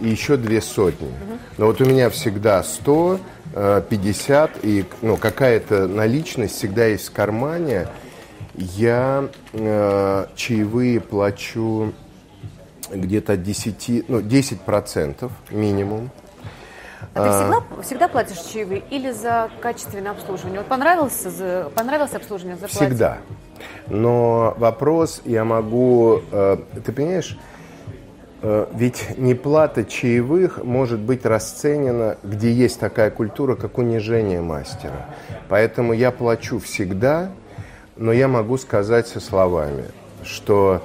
и 0.00 0.08
еще 0.08 0.36
две 0.36 0.60
сотни. 0.60 1.10
Но 1.56 1.66
вот 1.66 1.80
у 1.80 1.84
меня 1.84 2.10
всегда 2.10 2.62
100, 2.62 3.20
50 3.88 4.50
э, 4.50 4.58
и 4.62 4.84
ну, 5.02 5.16
какая-то 5.16 5.88
наличность 5.88 6.56
всегда 6.56 6.86
есть 6.86 7.08
в 7.08 7.12
кармане. 7.12 7.88
Я 8.54 9.28
э, 9.52 10.26
чаевые 10.36 11.00
плачу 11.00 11.92
где-то 12.90 13.36
10, 13.36 14.08
ну, 14.08 14.22
10 14.22 14.60
процентов 14.60 15.32
минимум. 15.50 16.10
А 17.14 17.24
ты 17.24 17.30
всегда, 17.30 17.82
всегда 17.82 18.08
платишь 18.08 18.38
чаевые 18.38 18.82
или 18.90 19.10
за 19.10 19.50
качественное 19.60 20.12
обслуживание? 20.12 20.60
Вот 20.60 20.68
понравилось, 20.68 21.26
понравилось 21.74 22.14
обслуживание, 22.14 22.56
заплатить? 22.56 22.88
Всегда. 22.88 23.18
Но 23.88 24.54
вопрос, 24.58 25.22
я 25.24 25.44
могу, 25.44 26.20
э, 26.30 26.58
ты 26.84 26.92
понимаешь, 26.92 27.36
Э, 28.40 28.66
ведь 28.72 29.18
неплата 29.18 29.84
чаевых 29.84 30.62
может 30.62 31.00
быть 31.00 31.26
расценена, 31.26 32.18
где 32.22 32.52
есть 32.52 32.78
такая 32.78 33.10
культура, 33.10 33.56
как 33.56 33.78
унижение 33.78 34.40
мастера. 34.40 35.06
Поэтому 35.48 35.92
я 35.92 36.12
плачу 36.12 36.60
всегда, 36.60 37.32
но 37.96 38.12
я 38.12 38.28
могу 38.28 38.56
сказать 38.58 39.08
со 39.08 39.18
словами, 39.18 39.86
что 40.22 40.82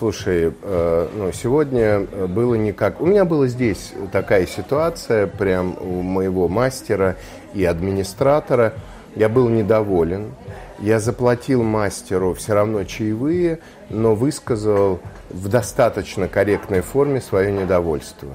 Слушай, 0.00 0.54
э, 0.62 1.08
ну, 1.14 1.30
сегодня 1.30 2.00
было 2.00 2.54
никак... 2.54 3.02
У 3.02 3.06
меня 3.06 3.26
была 3.26 3.48
здесь 3.48 3.92
такая 4.10 4.46
ситуация, 4.46 5.26
прям 5.26 5.76
у 5.78 6.00
моего 6.00 6.48
мастера 6.48 7.16
и 7.52 7.66
администратора. 7.66 8.72
Я 9.14 9.28
был 9.28 9.50
недоволен. 9.50 10.32
Я 10.78 11.00
заплатил 11.00 11.62
мастеру 11.62 12.32
все 12.32 12.54
равно 12.54 12.84
чаевые, 12.84 13.58
но 13.90 14.14
высказал 14.14 15.00
в 15.28 15.48
достаточно 15.48 16.28
корректной 16.28 16.80
форме 16.80 17.20
свое 17.20 17.52
недовольство. 17.52 18.30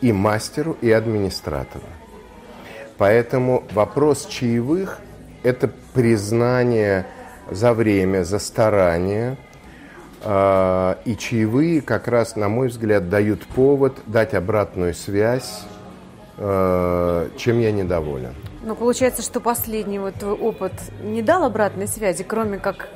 И 0.00 0.12
мастеру, 0.12 0.78
и 0.80 0.90
администратору. 0.90 1.84
Поэтому 2.96 3.64
вопрос 3.72 4.24
чаевых– 4.24 4.98
это 5.42 5.70
признание 5.92 7.04
за 7.50 7.74
время, 7.74 8.24
за 8.24 8.38
старание. 8.38 9.36
А, 10.24 10.98
и 11.04 11.16
чаевые 11.16 11.80
как 11.80 12.06
раз, 12.06 12.36
на 12.36 12.48
мой 12.48 12.68
взгляд, 12.68 13.08
дают 13.08 13.44
повод 13.46 13.98
дать 14.06 14.34
обратную 14.34 14.94
связь, 14.94 15.62
а, 16.38 17.28
чем 17.36 17.60
я 17.60 17.72
недоволен. 17.72 18.34
Но 18.64 18.76
получается, 18.76 19.22
что 19.22 19.40
последний 19.40 19.98
вот 19.98 20.14
твой 20.14 20.34
опыт 20.34 20.72
не 21.02 21.22
дал 21.22 21.44
обратной 21.44 21.88
связи, 21.88 22.22
кроме 22.22 22.58
как 22.58 22.88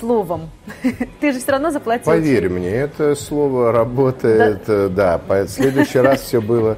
словом. 0.00 0.50
Ты 1.20 1.32
же 1.32 1.38
все 1.38 1.52
равно 1.52 1.70
заплатил. 1.70 2.06
Поверь 2.06 2.48
мне, 2.48 2.70
это 2.70 3.14
слово 3.14 3.70
работает, 3.70 4.62
да, 4.66 4.88
да 4.88 5.44
в 5.44 5.48
следующий 5.48 5.98
раз 5.98 6.22
все 6.22 6.40
было 6.40 6.76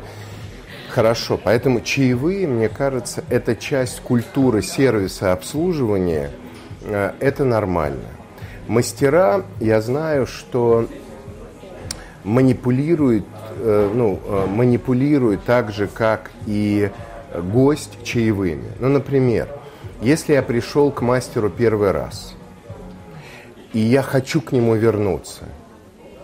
хорошо. 0.90 1.40
Поэтому 1.42 1.81
чаевые, 1.81 2.46
мне 2.46 2.68
кажется, 2.68 3.24
это 3.31 3.57
часть 3.57 4.00
культуры 4.00 4.62
сервиса 4.62 5.33
обслуживания, 5.33 6.31
э, 6.83 7.12
это 7.18 7.44
нормально. 7.44 8.05
Мастера, 8.66 9.44
я 9.61 9.81
знаю, 9.81 10.27
что 10.27 10.88
манипулируют, 12.24 13.27
э, 13.59 13.90
ну, 13.94 14.18
э, 14.24 14.46
манипулируют 14.46 15.44
так 15.44 15.70
же, 15.70 15.87
как 15.87 16.31
и 16.46 16.90
гость 17.53 17.98
чаевыми. 18.03 18.70
Ну, 18.81 18.88
например, 18.88 19.48
если 20.00 20.33
я 20.33 20.42
пришел 20.42 20.90
к 20.90 21.03
мастеру 21.03 21.50
первый 21.50 21.90
раз, 21.90 22.35
и 23.72 23.81
я 23.81 24.03
хочу 24.03 24.40
к 24.40 24.53
нему 24.53 24.74
вернуться, 24.74 25.44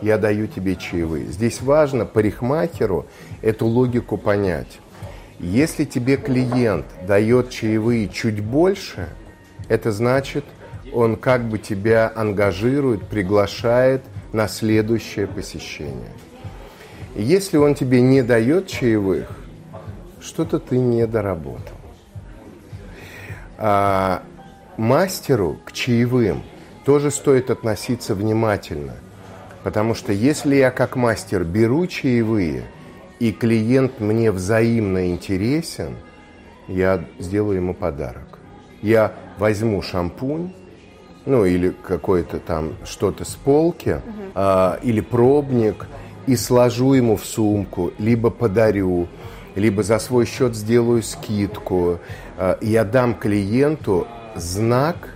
я 0.00 0.16
даю 0.16 0.46
тебе 0.46 0.76
чаевые. 0.76 1.26
Здесь 1.26 1.60
важно 1.60 2.06
парикмахеру 2.06 3.06
эту 3.42 3.66
логику 3.66 4.16
понять. 4.16 4.78
Если 5.38 5.84
тебе 5.84 6.16
клиент 6.16 6.86
дает 7.06 7.50
чаевые 7.50 8.08
чуть 8.08 8.40
больше, 8.40 9.08
это 9.68 9.92
значит, 9.92 10.44
он 10.92 11.16
как 11.16 11.48
бы 11.48 11.58
тебя 11.58 12.12
ангажирует, 12.14 13.06
приглашает 13.06 14.02
на 14.32 14.48
следующее 14.48 15.26
посещение. 15.26 16.12
Если 17.14 17.56
он 17.56 17.74
тебе 17.74 18.00
не 18.00 18.22
дает 18.22 18.68
чаевых, 18.68 19.28
что-то 20.20 20.58
ты 20.58 20.78
не 20.78 21.06
доработал. 21.06 21.76
А 23.58 24.22
мастеру 24.76 25.58
к 25.64 25.72
чаевым 25.72 26.42
тоже 26.84 27.10
стоит 27.10 27.50
относиться 27.50 28.14
внимательно, 28.14 28.94
потому 29.64 29.94
что 29.94 30.12
если 30.12 30.56
я 30.56 30.70
как 30.70 30.96
мастер 30.96 31.44
беру 31.44 31.86
чаевые, 31.86 32.64
и 33.18 33.32
клиент 33.32 34.00
мне 34.00 34.32
взаимно 34.32 35.10
интересен, 35.10 35.96
я 36.68 37.04
сделаю 37.18 37.56
ему 37.56 37.74
подарок. 37.74 38.38
Я 38.80 39.12
возьму 39.36 39.82
шампунь, 39.82 40.54
ну 41.26 41.44
или 41.44 41.70
какое-то 41.70 42.38
там 42.38 42.74
что-то 42.84 43.24
с 43.24 43.34
полки, 43.34 43.90
угу. 43.90 44.22
а, 44.34 44.78
или 44.82 45.00
пробник, 45.00 45.86
и 46.26 46.36
сложу 46.36 46.92
ему 46.92 47.16
в 47.16 47.24
сумку, 47.24 47.92
либо 47.98 48.30
подарю, 48.30 49.08
либо 49.54 49.82
за 49.82 49.98
свой 49.98 50.26
счет 50.26 50.54
сделаю 50.54 51.02
скидку. 51.02 51.98
Э, 52.36 52.56
я 52.60 52.84
дам 52.84 53.14
клиенту 53.14 54.06
знак, 54.36 55.14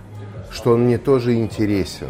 что 0.51 0.73
он 0.73 0.85
мне 0.85 0.97
тоже 0.97 1.35
интересен. 1.35 2.09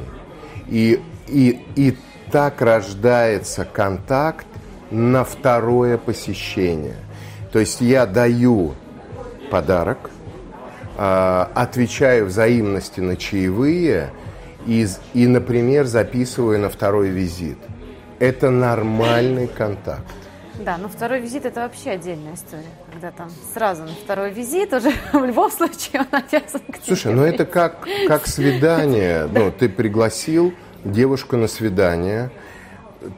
И, 0.68 1.00
и, 1.28 1.62
и 1.76 1.98
так 2.32 2.62
рождается 2.62 3.66
контакт 3.66 4.48
на 4.92 5.24
второе 5.24 5.98
посещение. 5.98 6.98
То 7.52 7.60
есть 7.60 7.82
я 7.82 8.06
даю 8.06 8.74
подарок, 9.52 10.10
отвечаю 10.98 12.26
взаимности 12.26 13.00
на 13.00 13.16
чаевые 13.18 14.12
и, 14.66 14.88
и, 15.14 15.28
например, 15.28 15.86
записываю 15.86 16.60
на 16.60 16.70
второй 16.70 17.10
визит. 17.10 17.58
Это 18.20 18.50
нормальный 18.50 19.48
контакт. 19.48 20.06
Да, 20.60 20.78
но 20.78 20.88
второй 20.88 21.20
визит 21.20 21.46
это 21.46 21.62
вообще 21.62 21.92
отдельная 21.92 22.34
история. 22.36 22.64
Когда 22.92 23.12
там 23.12 23.30
сразу 23.54 23.84
на 23.84 23.90
второй 23.90 24.32
визит 24.32 24.74
уже 24.74 24.92
в 25.14 25.26
любом 25.26 25.52
случае 25.52 26.02
он 26.02 26.08
обязан 26.12 26.62
к 26.62 26.80
тебе 26.80 26.96
Слушай, 26.96 27.14
ну 27.14 27.24
это 27.24 27.46
как, 27.46 27.88
как 28.08 28.28
свидание. 28.28 29.30
Ну, 29.36 29.52
ты 29.52 29.68
пригласил 29.68 30.54
девушку 30.86 31.36
на 31.36 31.48
свидание, 31.48 32.32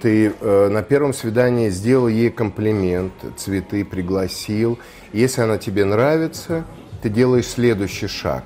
ты 0.02 0.34
э, 0.40 0.68
на 0.70 0.82
первом 0.82 1.14
свидании 1.14 1.70
сделал 1.70 2.08
ей 2.08 2.32
комплимент, 2.32 3.14
цветы 3.36 3.86
пригласил. 3.86 4.80
Если 5.14 5.42
она 5.42 5.58
тебе 5.58 5.86
нравится, 5.86 6.66
ты 7.02 7.10
делаешь 7.10 7.48
следующий 7.48 8.08
шаг. 8.08 8.44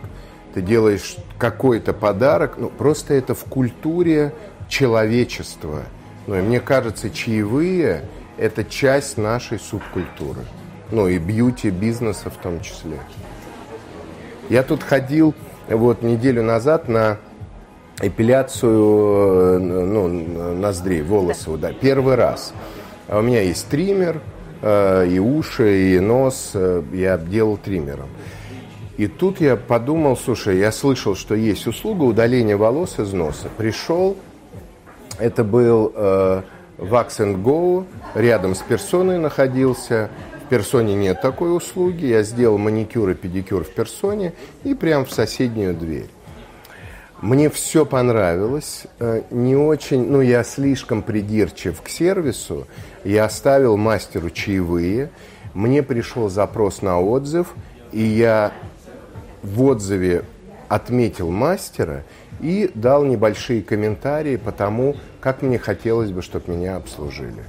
Ты 0.53 0.61
делаешь 0.61 1.15
какой-то 1.37 1.93
подарок. 1.93 2.55
Ну, 2.57 2.69
просто 2.69 3.13
это 3.13 3.35
в 3.35 3.45
культуре 3.45 4.33
человечества. 4.67 5.83
Ну, 6.27 6.37
и 6.37 6.41
мне 6.41 6.59
кажется, 6.59 7.09
чаевые– 7.09 8.03
это 8.37 8.63
часть 8.63 9.17
нашей 9.17 9.59
субкультуры. 9.59 10.41
Ну 10.91 11.07
и 11.07 11.17
бьюти-бизнеса 11.17 12.29
в 12.29 12.37
том 12.37 12.61
числе. 12.61 12.99
Я 14.49 14.63
тут 14.63 14.83
ходил 14.83 15.33
вот 15.69 16.01
неделю 16.01 16.43
назад 16.43 16.89
на 16.89 17.17
эпиляцию 18.01 19.59
ну, 19.59 20.07
ноздрей, 20.55 21.01
волосы, 21.01 21.55
да, 21.57 21.71
первый 21.71 22.15
раз. 22.15 22.53
А 23.07 23.19
у 23.19 23.21
меня 23.21 23.41
есть 23.41 23.67
триммер, 23.67 24.21
э, 24.61 25.07
и 25.07 25.19
уши, 25.19 25.95
и 25.95 25.99
нос 25.99 26.51
э, 26.53 26.81
я 26.93 27.17
делал 27.17 27.57
триммером. 27.57 28.09
И 29.01 29.07
тут 29.07 29.41
я 29.41 29.55
подумал, 29.55 30.15
слушай, 30.15 30.59
я 30.59 30.71
слышал, 30.71 31.15
что 31.15 31.33
есть 31.33 31.65
услуга 31.65 32.03
удаления 32.03 32.55
волос 32.55 32.99
из 32.99 33.11
носа. 33.13 33.49
Пришел, 33.57 34.15
это 35.17 35.43
был 35.43 35.91
э, 35.95 36.43
Wax 36.77 37.17
and 37.17 37.41
Go, 37.41 37.87
рядом 38.13 38.53
с 38.53 38.59
персоной 38.59 39.17
находился. 39.17 40.11
В 40.45 40.49
персоне 40.49 40.93
нет 40.93 41.19
такой 41.19 41.57
услуги. 41.57 42.05
Я 42.05 42.21
сделал 42.21 42.59
маникюр 42.59 43.09
и 43.09 43.15
педикюр 43.15 43.63
в 43.63 43.71
персоне 43.71 44.33
и 44.63 44.75
прям 44.75 45.05
в 45.05 45.11
соседнюю 45.11 45.73
дверь. 45.73 46.09
Мне 47.21 47.49
все 47.49 47.87
понравилось. 47.87 48.83
Э, 48.99 49.23
не 49.31 49.55
очень, 49.55 50.11
ну, 50.11 50.21
я 50.21 50.43
слишком 50.43 51.01
придирчив 51.01 51.81
к 51.81 51.89
сервису. 51.89 52.67
Я 53.03 53.25
оставил 53.25 53.77
мастеру 53.77 54.29
чаевые. 54.29 55.09
Мне 55.55 55.81
пришел 55.81 56.29
запрос 56.29 56.83
на 56.83 57.01
отзыв, 57.01 57.55
и 57.91 58.03
я 58.03 58.53
в 59.43 59.63
отзыве 59.63 60.23
отметил 60.69 61.31
мастера 61.31 62.03
и 62.39 62.71
дал 62.73 63.03
небольшие 63.03 63.61
комментарии 63.61 64.37
по 64.37 64.51
тому, 64.51 64.95
как 65.19 65.41
мне 65.41 65.59
хотелось 65.59 66.11
бы, 66.11 66.21
чтобы 66.21 66.53
меня 66.53 66.77
обслужили. 66.77 67.43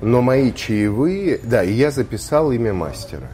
Но 0.00 0.22
мои 0.22 0.52
чаевые, 0.52 1.38
да, 1.42 1.62
и 1.62 1.72
я 1.72 1.90
записал 1.90 2.52
имя 2.52 2.72
мастера. 2.72 3.28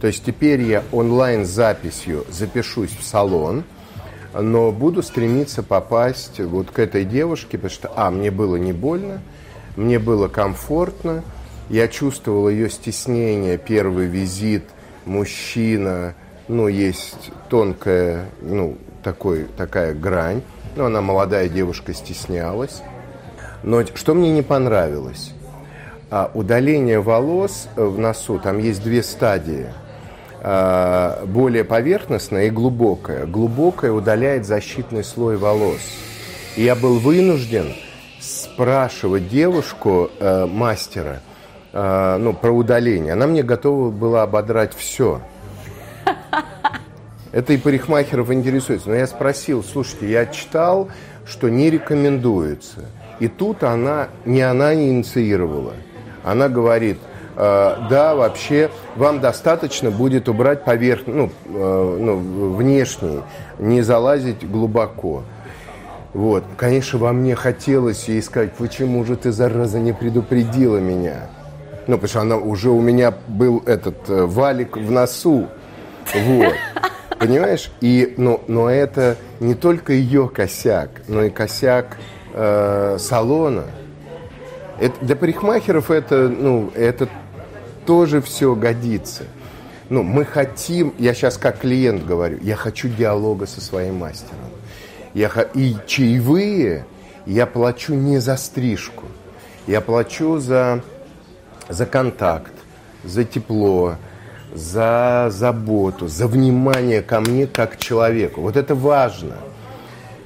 То 0.00 0.06
есть 0.06 0.24
теперь 0.24 0.62
я 0.62 0.82
онлайн-записью 0.92 2.26
запишусь 2.30 2.96
в 2.96 3.04
салон, 3.04 3.64
но 4.34 4.72
буду 4.72 5.02
стремиться 5.02 5.62
попасть 5.62 6.40
вот 6.40 6.70
к 6.70 6.78
этой 6.78 7.04
девушке, 7.04 7.56
потому 7.56 7.70
что, 7.70 7.92
а, 7.94 8.10
мне 8.10 8.30
было 8.30 8.56
не 8.56 8.72
больно, 8.72 9.20
мне 9.76 9.98
было 9.98 10.28
комфортно, 10.28 11.22
я 11.68 11.88
чувствовал 11.88 12.48
ее 12.48 12.68
стеснение, 12.68 13.56
первый 13.56 14.06
визит, 14.06 14.64
мужчина, 15.04 16.14
ну, 16.48 16.68
есть 16.68 17.30
тонкая, 17.48 18.26
ну, 18.40 18.76
такой, 19.02 19.44
такая 19.56 19.94
грань. 19.94 20.42
Ну, 20.76 20.86
она 20.86 21.00
молодая 21.00 21.48
девушка, 21.48 21.94
стеснялась. 21.94 22.82
Но 23.62 23.84
что 23.86 24.14
мне 24.14 24.30
не 24.30 24.42
понравилось? 24.42 25.32
А 26.10 26.30
удаление 26.34 27.00
волос 27.00 27.68
в 27.76 27.98
носу, 27.98 28.38
там 28.38 28.58
есть 28.58 28.82
две 28.82 29.02
стадии. 29.02 29.66
А, 30.42 31.24
более 31.24 31.64
поверхностная 31.64 32.46
и 32.46 32.50
глубокая. 32.50 33.26
Глубокая 33.26 33.92
удаляет 33.92 34.46
защитный 34.46 35.02
слой 35.02 35.36
волос. 35.36 35.80
И 36.56 36.62
я 36.62 36.74
был 36.74 36.98
вынужден 36.98 37.72
спрашивать 38.20 39.28
девушку, 39.28 40.10
э, 40.18 40.46
мастера, 40.46 41.20
э, 41.72 42.16
ну, 42.18 42.32
про 42.32 42.50
удаление. 42.50 43.14
Она 43.14 43.26
мне 43.26 43.42
готова 43.42 43.90
была 43.90 44.22
ободрать 44.22 44.74
все. 44.74 45.20
Это 47.34 47.52
и 47.52 47.56
парикмахеров 47.56 48.30
интересуется. 48.30 48.90
Но 48.90 48.94
я 48.94 49.08
спросил, 49.08 49.64
слушайте, 49.64 50.08
я 50.08 50.24
читал, 50.26 50.88
что 51.26 51.48
не 51.48 51.68
рекомендуется. 51.68 52.84
И 53.18 53.26
тут 53.26 53.64
она, 53.64 54.08
не 54.24 54.40
она 54.40 54.72
не 54.76 54.90
инициировала. 54.90 55.72
Она 56.22 56.48
говорит, 56.48 56.98
э, 57.36 57.76
да, 57.90 58.14
вообще 58.14 58.70
вам 58.94 59.20
достаточно 59.20 59.90
будет 59.90 60.28
убрать 60.28 60.64
поверх, 60.64 61.08
ну, 61.08 61.32
э, 61.46 61.98
ну, 62.00 62.54
внешний, 62.54 63.18
не 63.58 63.82
залазить 63.82 64.48
глубоко. 64.48 65.24
Вот, 66.12 66.44
конечно, 66.56 67.00
во 67.00 67.12
мне 67.12 67.34
хотелось 67.34 68.04
ей 68.04 68.22
сказать, 68.22 68.52
почему 68.52 69.04
же 69.04 69.16
ты, 69.16 69.32
зараза, 69.32 69.80
не 69.80 69.92
предупредила 69.92 70.78
меня? 70.78 71.26
Ну, 71.88 71.96
потому 71.96 72.08
что 72.08 72.20
она 72.20 72.36
уже 72.36 72.70
у 72.70 72.80
меня 72.80 73.12
был 73.26 73.60
этот 73.66 74.08
э, 74.08 74.22
валик 74.22 74.76
в 74.76 74.92
носу. 74.92 75.48
Вот. 76.14 76.54
Понимаешь? 77.18 77.70
И, 77.80 78.14
но, 78.16 78.40
но 78.48 78.68
это 78.68 79.16
не 79.40 79.54
только 79.54 79.92
ее 79.92 80.28
косяк, 80.28 80.90
но 81.08 81.24
и 81.24 81.30
косяк 81.30 81.96
э, 82.32 82.96
салона. 82.98 83.64
Это, 84.80 85.04
для 85.04 85.16
парикмахеров 85.16 85.90
это, 85.90 86.28
ну, 86.28 86.70
это 86.74 87.08
тоже 87.86 88.20
все 88.20 88.54
годится. 88.54 89.24
Ну, 89.88 90.02
мы 90.02 90.24
хотим, 90.24 90.94
я 90.98 91.14
сейчас 91.14 91.36
как 91.36 91.60
клиент 91.60 92.04
говорю, 92.04 92.38
я 92.42 92.56
хочу 92.56 92.88
диалога 92.88 93.46
со 93.46 93.60
своим 93.60 93.96
мастером. 93.96 94.38
Я, 95.12 95.28
и 95.54 95.76
чаевые 95.86 96.86
я 97.26 97.46
плачу 97.46 97.94
не 97.94 98.18
за 98.18 98.36
стрижку, 98.36 99.04
я 99.66 99.80
плачу 99.80 100.38
за, 100.38 100.82
за 101.68 101.86
контакт, 101.86 102.52
за 103.04 103.24
тепло, 103.24 103.96
за 104.54 105.28
заботу, 105.30 106.06
за 106.06 106.28
внимание 106.28 107.02
ко 107.02 107.20
мне 107.20 107.46
как 107.46 107.74
к 107.74 107.76
человеку. 107.78 108.40
Вот 108.40 108.56
это 108.56 108.74
важно. 108.74 109.36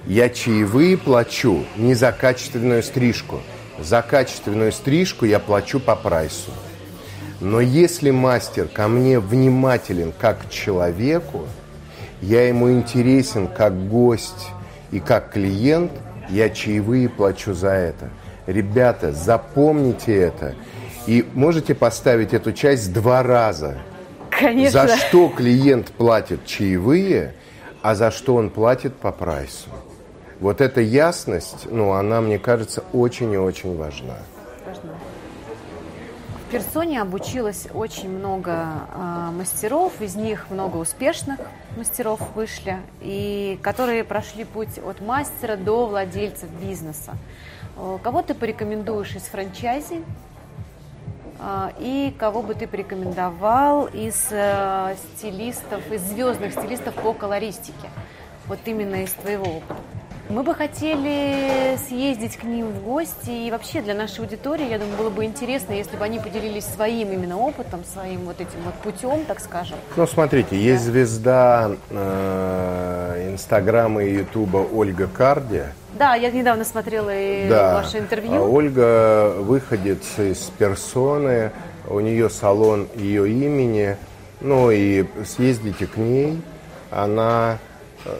Я 0.06 0.28
чаевые 0.28 0.96
плачу 0.96 1.64
не 1.76 1.94
за 1.94 2.12
качественную 2.12 2.82
стрижку. 2.82 3.40
За 3.80 4.02
качественную 4.02 4.72
стрижку 4.72 5.24
я 5.24 5.38
плачу 5.38 5.80
по 5.80 5.96
прайсу. 5.96 6.50
Но 7.40 7.60
если 7.60 8.10
мастер 8.10 8.68
ко 8.68 8.88
мне 8.88 9.18
внимателен 9.18 10.12
как 10.18 10.46
к 10.46 10.50
человеку, 10.50 11.46
я 12.20 12.48
ему 12.48 12.70
интересен 12.70 13.46
как 13.46 13.88
гость 13.88 14.48
и 14.90 14.98
как 14.98 15.32
клиент, 15.32 15.92
я 16.28 16.50
чаевые 16.50 17.08
плачу 17.08 17.54
за 17.54 17.70
это. 17.70 18.10
Ребята, 18.46 19.12
запомните 19.12 20.16
это. 20.16 20.54
И 21.06 21.24
можете 21.34 21.74
поставить 21.74 22.34
эту 22.34 22.52
часть 22.52 22.92
два 22.92 23.22
раза– 23.22 23.78
Конечно. 24.38 24.86
За 24.86 24.96
что 24.96 25.28
клиент 25.28 25.90
платит 25.90 26.46
чаевые, 26.46 27.34
а 27.82 27.94
за 27.94 28.10
что 28.10 28.34
он 28.34 28.50
платит 28.50 28.94
по 28.94 29.12
прайсу. 29.12 29.68
Вот 30.40 30.60
эта 30.60 30.80
ясность, 30.80 31.66
ну, 31.70 31.92
она, 31.92 32.20
мне 32.20 32.38
кажется, 32.38 32.84
очень 32.92 33.32
и 33.32 33.36
очень 33.36 33.76
важна. 33.76 34.18
Важна. 34.64 34.92
В 36.48 36.50
персоне 36.50 37.02
обучилось 37.02 37.66
очень 37.74 38.08
много 38.08 38.66
э, 38.94 39.30
мастеров, 39.32 40.00
из 40.00 40.14
них 40.14 40.46
много 40.48 40.78
успешных 40.78 41.38
мастеров 41.76 42.20
вышли, 42.34 42.78
и 43.02 43.58
которые 43.62 44.02
прошли 44.02 44.44
путь 44.44 44.78
от 44.78 45.00
мастера 45.02 45.56
до 45.56 45.86
владельца 45.86 46.46
бизнеса. 46.62 47.12
Э, 47.76 47.98
кого 48.02 48.22
ты 48.22 48.32
порекомендуешь 48.32 49.14
из 49.14 49.24
франчайзи, 49.24 50.02
и 51.78 52.14
кого 52.18 52.42
бы 52.42 52.54
ты 52.54 52.66
порекомендовал 52.66 53.86
из 53.86 54.28
э, 54.30 54.96
стилистов, 55.14 55.90
из 55.92 56.02
звездных 56.02 56.52
стилистов 56.52 56.94
по 56.94 57.12
колористике? 57.12 57.88
Вот 58.46 58.58
именно 58.64 59.02
из 59.02 59.12
твоего 59.12 59.58
опыта. 59.58 59.97
Мы 60.30 60.42
бы 60.42 60.54
хотели 60.54 61.78
съездить 61.88 62.36
к 62.36 62.42
ним 62.42 62.66
в 62.66 62.82
гости, 62.82 63.30
и 63.30 63.50
вообще 63.50 63.80
для 63.80 63.94
нашей 63.94 64.20
аудитории, 64.20 64.68
я 64.68 64.78
думаю, 64.78 64.98
было 64.98 65.08
бы 65.08 65.24
интересно, 65.24 65.72
если 65.72 65.96
бы 65.96 66.04
они 66.04 66.18
поделились 66.18 66.66
своим 66.66 67.12
именно 67.12 67.38
опытом, 67.38 67.82
своим 67.82 68.26
вот 68.26 68.38
этим 68.38 68.60
вот 68.66 68.74
путем, 68.74 69.24
так 69.24 69.40
скажем. 69.40 69.78
Ну, 69.96 70.06
смотрите, 70.06 70.60
есть 70.60 70.84
звезда 70.84 71.70
э, 71.88 73.30
Инстаграма 73.32 74.04
и 74.04 74.16
Ютуба 74.16 74.58
Ольга 74.58 75.06
Карди. 75.08 75.62
Да, 75.98 76.14
я 76.14 76.30
недавно 76.30 76.66
смотрела 76.66 77.10
и 77.10 77.48
да. 77.48 77.76
ваше 77.76 77.98
интервью. 77.98 78.34
А 78.34 78.40
Ольга 78.42 79.32
выходит 79.38 80.02
из 80.18 80.50
персоны, 80.58 81.52
у 81.88 82.00
нее 82.00 82.28
салон 82.28 82.86
ее 82.96 83.30
имени, 83.30 83.96
ну 84.42 84.70
и 84.70 85.06
съездите 85.24 85.86
к 85.86 85.96
ней, 85.96 86.38
она 86.90 87.58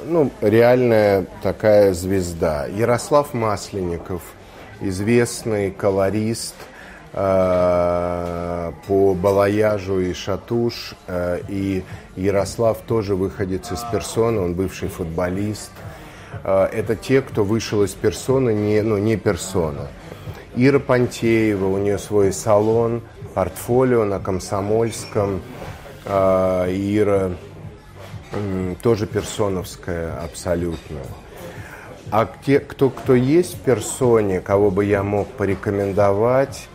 ну, 0.06 0.30
реальная 0.40 1.26
такая 1.42 1.94
звезда. 1.94 2.66
Ярослав 2.66 3.34
Масленников, 3.34 4.22
известный 4.80 5.70
колорист 5.70 6.54
э, 7.12 8.72
по 8.86 9.14
балаяжу 9.14 10.00
и 10.00 10.12
шатуш. 10.12 10.94
Э, 11.06 11.40
и 11.48 11.84
Ярослав 12.16 12.78
тоже 12.86 13.14
выходец 13.14 13.72
из 13.72 13.80
персоны, 13.92 14.40
он 14.40 14.54
бывший 14.54 14.88
футболист. 14.88 15.70
Э, 16.44 16.64
это 16.72 16.96
те, 16.96 17.22
кто 17.22 17.44
вышел 17.44 17.82
из 17.82 17.92
персоны, 17.92 18.52
не, 18.54 18.82
ну, 18.82 18.98
не 18.98 19.16
персона. 19.16 19.88
Ира 20.56 20.80
Пантеева, 20.80 21.66
у 21.66 21.78
нее 21.78 21.98
свой 21.98 22.32
салон, 22.32 23.02
портфолио 23.34 24.04
на 24.04 24.18
Комсомольском. 24.18 25.42
Э, 26.04 26.66
Ира 26.68 27.32
тоже 28.82 29.06
персоновская 29.06 30.18
абсолютно. 30.22 30.98
А 32.10 32.28
те, 32.44 32.58
кто, 32.58 32.88
кто 32.90 33.14
есть 33.14 33.56
в 33.56 33.60
персоне, 33.60 34.40
кого 34.40 34.70
бы 34.70 34.84
я 34.84 35.02
мог 35.02 35.28
порекомендовать, 35.28 36.68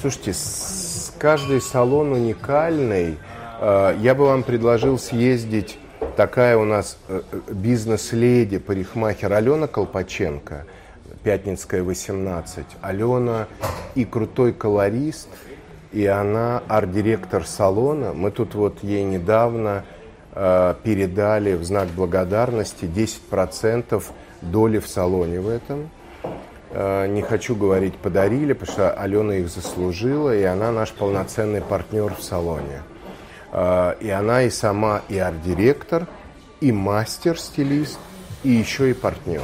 слушайте, 0.00 0.32
с, 0.32 1.12
каждый 1.18 1.60
салон 1.60 2.12
уникальный. 2.12 3.18
Э, 3.60 3.94
я 4.00 4.14
бы 4.14 4.24
вам 4.24 4.44
предложил 4.44 4.98
съездить, 4.98 5.78
такая 6.16 6.56
у 6.56 6.64
нас 6.64 6.96
э, 7.08 7.20
бизнес-леди, 7.50 8.56
парикмахер 8.56 9.30
Алена 9.30 9.66
Колпаченко, 9.66 10.64
Пятницкая, 11.22 11.82
18. 11.82 12.64
Алена 12.80 13.46
и 13.94 14.06
крутой 14.06 14.54
колорист, 14.54 15.28
и 15.92 16.06
она 16.06 16.62
арт-директор 16.68 17.46
салона. 17.46 18.14
Мы 18.14 18.30
тут 18.30 18.54
вот 18.54 18.82
ей 18.82 19.04
недавно 19.04 19.84
Э, 19.84 19.97
передали 20.84 21.54
в 21.54 21.64
знак 21.64 21.88
благодарности 21.88 22.84
10% 22.84 24.02
доли 24.42 24.78
в 24.78 24.86
салоне 24.86 25.40
в 25.40 25.48
этом. 25.48 25.90
Э, 26.70 27.06
не 27.06 27.22
хочу 27.22 27.56
говорить 27.56 27.96
подарили, 27.96 28.52
потому 28.52 28.72
что 28.72 28.90
Алена 28.90 29.36
их 29.36 29.48
заслужила, 29.48 30.34
и 30.34 30.42
она 30.42 30.70
наш 30.70 30.92
полноценный 30.92 31.60
партнер 31.60 32.14
в 32.14 32.22
салоне. 32.22 32.82
Э, 33.52 33.94
и 34.00 34.10
она 34.10 34.42
и 34.42 34.50
сама 34.50 35.02
и 35.08 35.18
арт-директор, 35.18 36.06
и 36.60 36.72
мастер-стилист, 36.72 37.98
и 38.42 38.50
еще 38.50 38.90
и 38.90 38.94
партнер. 38.94 39.42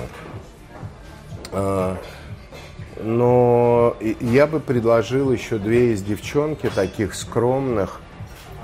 Но 3.00 3.96
я 4.20 4.46
бы 4.46 4.60
предложил 4.60 5.32
еще 5.32 5.58
две 5.58 5.92
из 5.92 6.02
девчонки, 6.02 6.68
таких 6.68 7.14
скромных, 7.14 8.00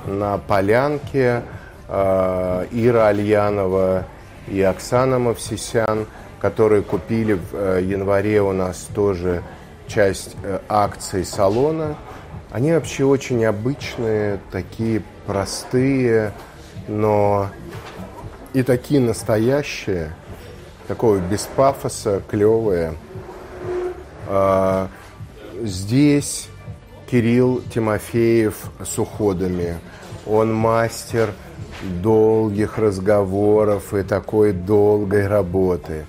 на 0.06 0.38
полянке– 0.38 1.42
Э, 1.52 1.59
Ира 1.90 3.08
Альянова 3.08 4.04
и 4.46 4.62
Оксана 4.62 5.18
Мавсисян, 5.18 6.06
которые 6.40 6.82
купили 6.82 7.32
в 7.32 7.54
э, 7.54 7.82
январе 7.82 8.40
у 8.42 8.52
нас 8.52 8.88
тоже 8.94 9.42
часть 9.88 10.36
э, 10.44 10.60
акций 10.68 11.24
салона. 11.24 11.96
Они 12.52 12.72
вообще 12.72 13.04
очень 13.04 13.44
обычные, 13.44 14.38
такие 14.52 15.02
простые, 15.26 16.32
но 16.86 17.48
и 18.52 18.62
такие 18.62 19.00
настоящие, 19.00 20.12
такого 20.86 21.18
без 21.18 21.48
пафоса, 21.56 22.22
клевые. 22.28 22.94
Здесь 25.62 26.48
Кирилл 27.08 27.62
Тимофеев 27.72 28.56
с 28.84 28.98
уходами. 28.98 29.78
Он 30.26 30.54
мастер– 30.54 31.32
долгих 31.82 32.78
разговоров 32.78 33.94
и 33.94 34.02
такой 34.02 34.52
долгой 34.52 35.26
работы. 35.26 36.06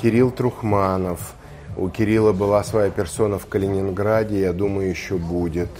Кирилл 0.00 0.30
Трухманов. 0.30 1.34
У 1.76 1.88
Кирилла 1.88 2.32
была 2.32 2.62
своя 2.64 2.90
персона 2.90 3.38
в 3.38 3.46
Калининграде, 3.46 4.40
я 4.40 4.52
думаю, 4.52 4.90
еще 4.90 5.16
будет. 5.16 5.70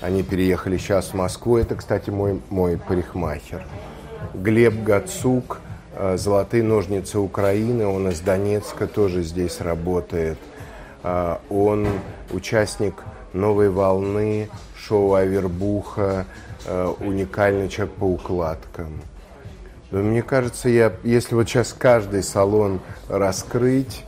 Они 0.00 0.22
переехали 0.22 0.76
сейчас 0.76 1.08
в 1.08 1.14
Москву. 1.14 1.56
Это, 1.56 1.76
кстати, 1.76 2.10
мой, 2.10 2.40
мой 2.50 2.76
парикмахер. 2.76 3.64
Глеб 4.34 4.82
Гацук, 4.82 5.60
э, 5.94 6.16
«Золотые 6.16 6.62
ножницы 6.62 7.18
Украины», 7.18 7.86
он 7.86 8.08
из 8.10 8.20
Донецка, 8.20 8.86
тоже 8.86 9.22
здесь 9.22 9.60
работает. 9.60 10.38
Э, 11.02 11.36
он 11.48 11.88
участник 12.30 12.94
«Новой 13.32 13.70
волны», 13.70 14.48
шоу 14.76 15.14
«Авербуха», 15.14 16.26
Э, 16.66 16.92
уникальный 17.00 17.68
человек 17.70 17.94
по 17.94 18.04
укладкам. 18.04 19.00
Мне 19.90 20.22
кажется, 20.22 20.68
я, 20.68 20.92
если 21.02 21.34
вот 21.34 21.48
сейчас 21.48 21.72
каждый 21.72 22.22
салон 22.22 22.80
раскрыть, 23.08 24.04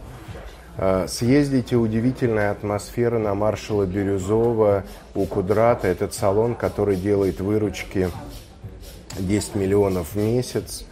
э, 0.76 1.06
съездите, 1.08 1.76
удивительная 1.76 2.50
атмосфера 2.50 3.18
на 3.18 3.34
маршала 3.34 3.86
Бирюзова 3.86 4.84
у 5.14 5.24
Кудрата. 5.24 5.88
Этот 5.88 6.12
салон, 6.12 6.54
который 6.54 6.96
делает 6.96 7.40
выручки 7.40 8.10
10 9.18 9.54
миллионов 9.54 10.12
в 10.12 10.16
месяц. 10.16 10.84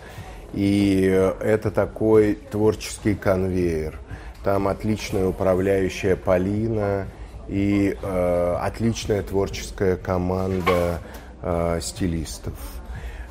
И 0.54 1.02
это 1.40 1.70
такой 1.70 2.38
творческий 2.50 3.14
конвейер. 3.14 3.98
Там 4.42 4.66
отличная 4.66 5.26
управляющая 5.26 6.16
Полина 6.16 7.06
и 7.48 7.96
э, 8.00 8.56
отличная 8.60 9.22
творческая 9.22 9.96
команда 9.96 11.00
э, 11.42 11.80
стилистов. 11.82 12.54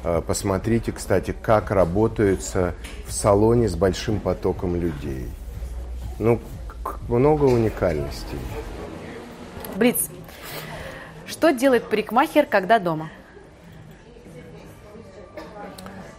Э, 0.03 0.22
посмотрите, 0.26 0.91
кстати, 0.91 1.36
как 1.41 1.72
работается 1.72 2.74
в 3.05 3.12
салоне 3.12 3.68
с 3.68 3.76
большим 3.76 4.20
потоком 4.20 4.76
людей. 4.76 5.28
Ну, 6.20 6.39
много 7.07 7.45
уникальностей. 7.45 8.39
Блиц. 9.76 10.10
Что 11.26 11.51
делает 11.51 11.89
парикмахер, 11.89 12.45
когда 12.45 12.80
дома? 12.80 13.10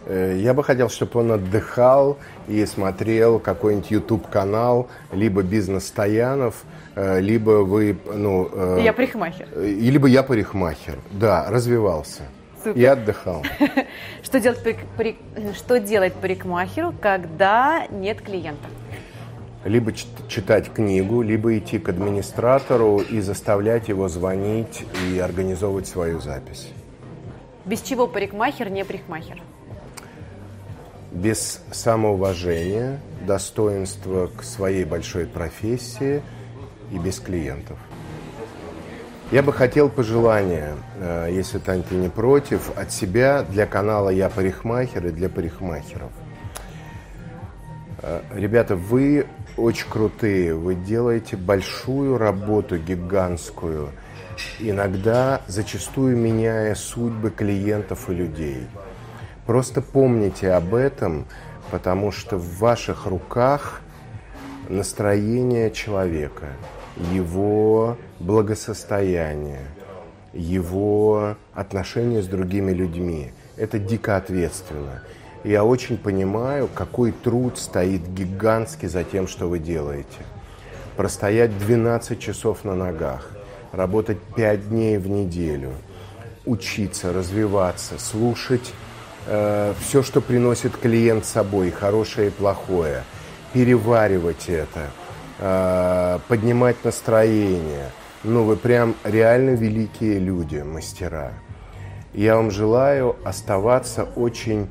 Э, 0.05 0.35
я 0.37 0.53
бы 0.53 0.63
хотел, 0.63 0.89
чтобы 0.89 1.19
он 1.19 1.31
отдыхал 1.31 2.17
и 2.51 2.65
смотрел 2.65 3.39
какой-нибудь 3.39 3.91
YouTube-канал, 3.91 4.89
либо 5.11 5.41
«Бизнес 5.41 5.87
Стоянов», 5.87 6.63
э, 6.95 7.19
либо 7.21 7.63
вы... 7.63 7.97
Ну, 8.05 8.77
я 8.79 8.93
парикмахер. 8.93 9.47
Либо 9.55 10.07
я 10.07 10.23
парикмахер, 10.23 10.99
да, 11.11 11.49
развивался. 11.49 12.23
Супер. 12.63 12.79
И 12.79 12.85
отдыхал. 12.85 13.43
Что 14.23 14.39
делать, 14.39 14.59
что 15.55 15.79
делать 15.79 16.13
парикмахеру, 16.13 16.93
когда 17.01 17.87
нет 17.89 18.21
клиента? 18.21 18.67
Либо 19.65 19.93
читать 20.27 20.71
книгу, 20.71 21.21
либо 21.21 21.57
идти 21.57 21.79
к 21.79 21.89
администратору 21.89 22.99
и 22.99 23.19
заставлять 23.19 23.89
его 23.89 24.07
звонить 24.09 24.85
и 25.07 25.19
организовывать 25.19 25.87
свою 25.87 26.19
запись. 26.19 26.69
Без 27.65 27.81
чего 27.81 28.07
парикмахер 28.07 28.69
не 28.69 28.83
парикмахер? 28.83 29.41
Без 31.11 31.61
самоуважения, 31.71 32.99
достоинства 33.27 34.27
к 34.27 34.43
своей 34.43 34.85
большой 34.85 35.25
профессии 35.25 36.21
и 36.91 36.97
без 36.97 37.19
клиентов. 37.19 37.77
Я 39.31 39.43
бы 39.43 39.53
хотел 39.53 39.89
пожелания, 39.89 40.73
э, 40.99 41.29
если 41.31 41.57
Тань, 41.59 41.83
ты 41.83 41.95
не 41.95 42.09
против, 42.09 42.77
от 42.77 42.91
себя 42.91 43.43
для 43.43 43.65
канала 43.65 44.09
«Я 44.09 44.29
парикмахер» 44.29 45.07
и 45.07 45.11
для 45.11 45.29
парикмахеров. 45.29 46.11
Э, 48.01 48.21
ребята, 48.33 48.75
вы 48.75 49.25
очень 49.55 49.87
крутые, 49.89 50.53
вы 50.53 50.75
делаете 50.75 51.37
большую 51.37 52.17
работу, 52.17 52.77
гигантскую, 52.77 53.91
иногда 54.59 55.41
зачастую 55.47 56.17
меняя 56.17 56.75
судьбы 56.75 57.31
клиентов 57.31 58.09
и 58.09 58.13
людей. 58.13 58.67
Просто 59.45 59.81
помните 59.81 60.51
об 60.51 60.75
этом, 60.75 61.25
потому 61.71 62.11
что 62.11 62.37
в 62.37 62.59
ваших 62.59 63.05
руках 63.05 63.81
настроение 64.69 65.71
человека– 65.71 66.47
его 66.97 67.97
благосостояние, 68.19 69.65
его 70.33 71.35
отношения 71.53 72.21
с 72.21 72.27
другими 72.27 72.71
людьми. 72.71 73.31
Это 73.57 73.79
дико 73.79 74.17
ответственно. 74.17 75.03
я 75.43 75.63
очень 75.63 75.97
понимаю, 75.97 76.69
какой 76.73 77.11
труд 77.11 77.57
стоит 77.57 78.07
гигантский 78.07 78.87
за 78.87 79.03
тем, 79.03 79.27
что 79.27 79.47
вы 79.49 79.59
делаете. 79.59 80.19
Простоять 80.95 81.57
12 81.57 82.19
часов 82.19 82.63
на 82.63 82.75
ногах, 82.75 83.31
работать 83.71 84.19
5 84.35 84.69
дней 84.69 84.97
в 84.97 85.07
неделю, 85.07 85.71
учиться, 86.45 87.11
развиваться, 87.13 87.97
слушать 87.97 88.73
э, 89.27 89.73
все, 89.79 90.03
что 90.03 90.21
приносит 90.21 90.77
клиент 90.77 91.25
с 91.25 91.29
собой, 91.29 91.71
хорошее 91.71 92.27
и 92.27 92.31
плохое, 92.31 93.03
переваривать 93.53 94.49
это– 94.49 94.89
Э, 95.43 96.19
поднимать 96.27 96.85
настроение. 96.85 97.89
Ну, 98.23 98.43
вы 98.43 98.57
прям 98.57 98.93
реально 99.03 99.55
великие 99.55 100.19
люди, 100.19 100.57
мастера. 100.57 101.31
Я 102.13 102.35
вам 102.35 102.51
желаю 102.51 103.15
оставаться 103.23 104.03
очень, 104.15 104.69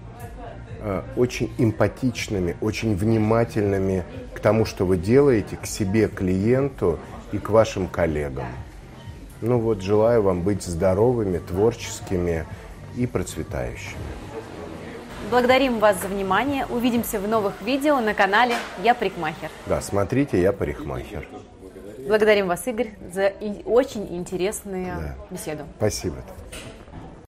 э, 0.79 1.03
очень 1.17 1.53
эмпатичными, 1.59 2.57
очень 2.61 2.95
внимательными 2.95 4.05
к 4.33 4.39
тому, 4.39 4.65
что 4.65 4.87
вы 4.87 4.97
делаете, 4.97 5.57
к 5.57 5.67
себе, 5.67 6.07
клиенту 6.07 7.01
и 7.33 7.39
к 7.39 7.51
вашим 7.51 7.89
коллегам. 7.89 8.47
Ну 9.41 9.59
вот, 9.59 9.83
желаю 9.83 10.23
вам 10.23 10.43
быть 10.43 10.63
здоровыми, 10.63 11.39
творческими 11.39 12.47
и 12.97 13.09
процветающими. 13.09 13.99
Благодарим 15.31 15.79
вас 15.79 15.97
за 16.03 16.09
внимание. 16.09 16.67
Увидимся 16.67 17.21
в 17.21 17.29
новых 17.29 17.63
видео 17.63 18.01
на 18.01 18.15
канале 18.15 18.57
«Я 18.83 18.97
парикмахер». 18.97 19.49
Да, 19.67 19.81
смотрите 19.81 20.43
«Я 20.43 20.53
парикмахер». 20.53 21.29
Благодарим 22.09 22.49
вас, 22.49 22.67
Игорь, 22.67 22.95
за 23.13 23.33
очень 23.65 24.13
интересную 24.17 24.87
да. 24.87 25.15
беседу. 25.31 25.63
Спасибо. 25.77 26.17